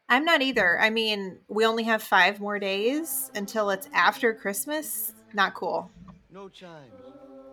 I'm 0.10 0.24
not 0.26 0.42
either. 0.42 0.80
I 0.80 0.90
mean, 0.90 1.38
we 1.48 1.66
only 1.66 1.84
have 1.84 2.02
five 2.02 2.40
more 2.40 2.60
days 2.60 3.30
until 3.36 3.70
it's 3.70 3.90
after 3.94 4.34
Christmas. 4.34 5.14
Not 5.34 5.54
cool. 5.54 5.92
No 6.32 6.48
chimes. 6.50 6.94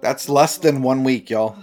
That's 0.01 0.29
less 0.29 0.59
than 0.59 0.83
one 0.83 1.03
week, 1.03 1.31
y'all. 1.31 1.57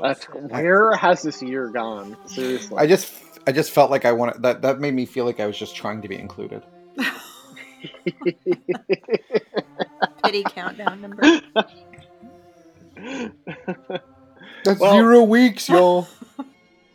That's, 0.00 0.24
where 0.26 0.94
has 0.96 1.22
this 1.22 1.42
year 1.42 1.68
gone? 1.68 2.16
Seriously. 2.26 2.76
I 2.78 2.86
just 2.86 3.12
I 3.46 3.52
just 3.52 3.70
felt 3.72 3.90
like 3.90 4.04
I 4.04 4.12
wanted 4.12 4.42
that 4.42 4.62
that 4.62 4.78
made 4.80 4.94
me 4.94 5.06
feel 5.06 5.24
like 5.24 5.40
I 5.40 5.46
was 5.46 5.58
just 5.58 5.74
trying 5.74 6.02
to 6.02 6.08
be 6.08 6.16
included. 6.16 6.62
Pity 10.24 10.42
countdown 10.44 11.00
number. 11.00 11.40
That's 14.64 14.80
Well- 14.80 14.92
zero 14.92 15.22
weeks, 15.24 15.68
y'all. 15.68 16.06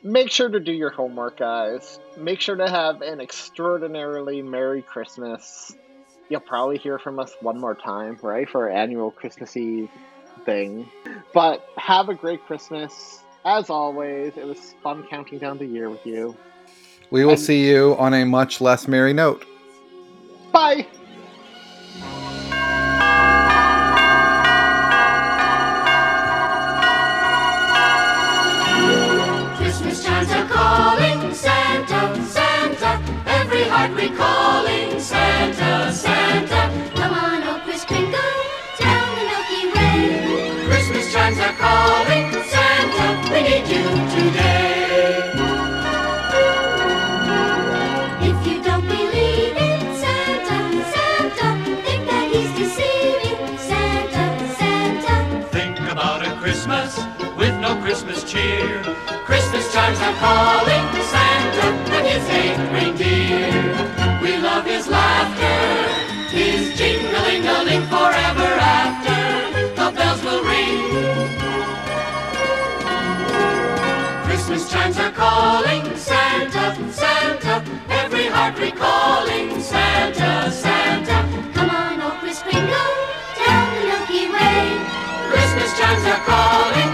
Make 0.04 0.30
sure 0.32 0.50
to 0.50 0.60
do 0.60 0.72
your 0.74 0.90
homework, 0.90 1.38
guys. 1.38 2.00
Make 2.18 2.42
sure 2.42 2.58
to 2.58 2.70
have 2.70 3.02
an 3.02 3.22
extraordinarily 3.22 4.42
Merry 4.42 4.82
Christmas. 4.82 5.76
You'll 6.30 6.42
probably 6.42 6.78
hear 6.78 7.00
from 7.00 7.20
us 7.20 7.34
one 7.40 7.60
more 7.60 7.76
time, 7.76 8.18
right? 8.22 8.50
For 8.50 8.64
our 8.64 8.70
annual 8.70 9.12
Christmas 9.12 9.56
Eve 9.56 9.90
thing. 10.46 10.90
But 11.34 11.66
have 11.78 12.10
a 12.10 12.16
great 12.16 12.46
Christmas. 12.46 13.20
As 13.46 13.70
always, 13.70 14.34
it 14.36 14.46
was 14.46 14.76
fun 14.84 15.06
counting 15.10 15.40
down 15.40 15.58
the 15.58 15.66
year 15.66 15.90
with 15.90 16.06
you. 16.06 16.36
We 17.10 17.24
will 17.24 17.32
And- 17.32 17.40
see 17.40 17.70
you 17.70 17.96
on 17.98 18.14
a 18.14 18.26
much 18.26 18.60
less 18.60 18.88
merry 18.88 19.14
note. 19.14 19.46
Bye! 20.52 20.86
Heart 33.84 33.98
recalling 33.98 34.98
Santa, 34.98 35.92
Santa. 35.92 36.72
Come 36.96 37.14
on, 37.14 37.44
oh 37.44 37.62
Kris 37.66 37.84
Kringle, 37.84 38.16
down 38.80 39.10
the 39.18 39.26
Milky 39.28 39.64
Way. 39.76 40.68
Christmas 40.70 41.12
chimes 41.12 41.38
are 41.40 41.52
calling 41.60 42.32
Santa. 42.48 43.06
We 43.34 43.42
need 43.44 43.68
you 43.68 43.84
today. 44.16 45.32
If 48.24 48.48
you 48.48 48.64
don't 48.64 48.88
believe 48.88 49.58
in 49.58 49.82
Santa, 50.00 50.60
Santa, 50.94 51.48
think 51.84 52.08
that 52.08 52.32
he's 52.32 52.56
deceiving. 52.56 53.58
Santa, 53.58 54.26
Santa. 54.56 55.46
Think 55.50 55.78
about 55.92 56.26
a 56.26 56.32
Christmas 56.40 56.98
with 57.36 57.54
no 57.60 57.76
Christmas 57.82 58.24
cheer. 58.24 58.82
Christmas 59.26 59.74
chimes 59.74 60.00
are 60.00 60.16
calling 60.24 61.03
calling 75.14 75.96
Santa, 75.96 76.76
Santa. 76.92 77.64
Every 77.90 78.26
heart 78.26 78.58
recalling 78.60 79.62
Santa, 79.62 80.52
Santa. 80.52 81.18
Come 81.54 81.70
on, 81.70 82.02
oh, 82.02 82.06
old 82.06 82.20
Kris 82.20 82.42
Kringle, 82.42 82.94
down 83.46 83.68
the 83.76 83.84
Milky 83.88 84.30
Way. 84.30 84.82
Christmas 85.30 85.78
chimes 85.78 86.06
are 86.06 86.24
calling. 86.26 86.93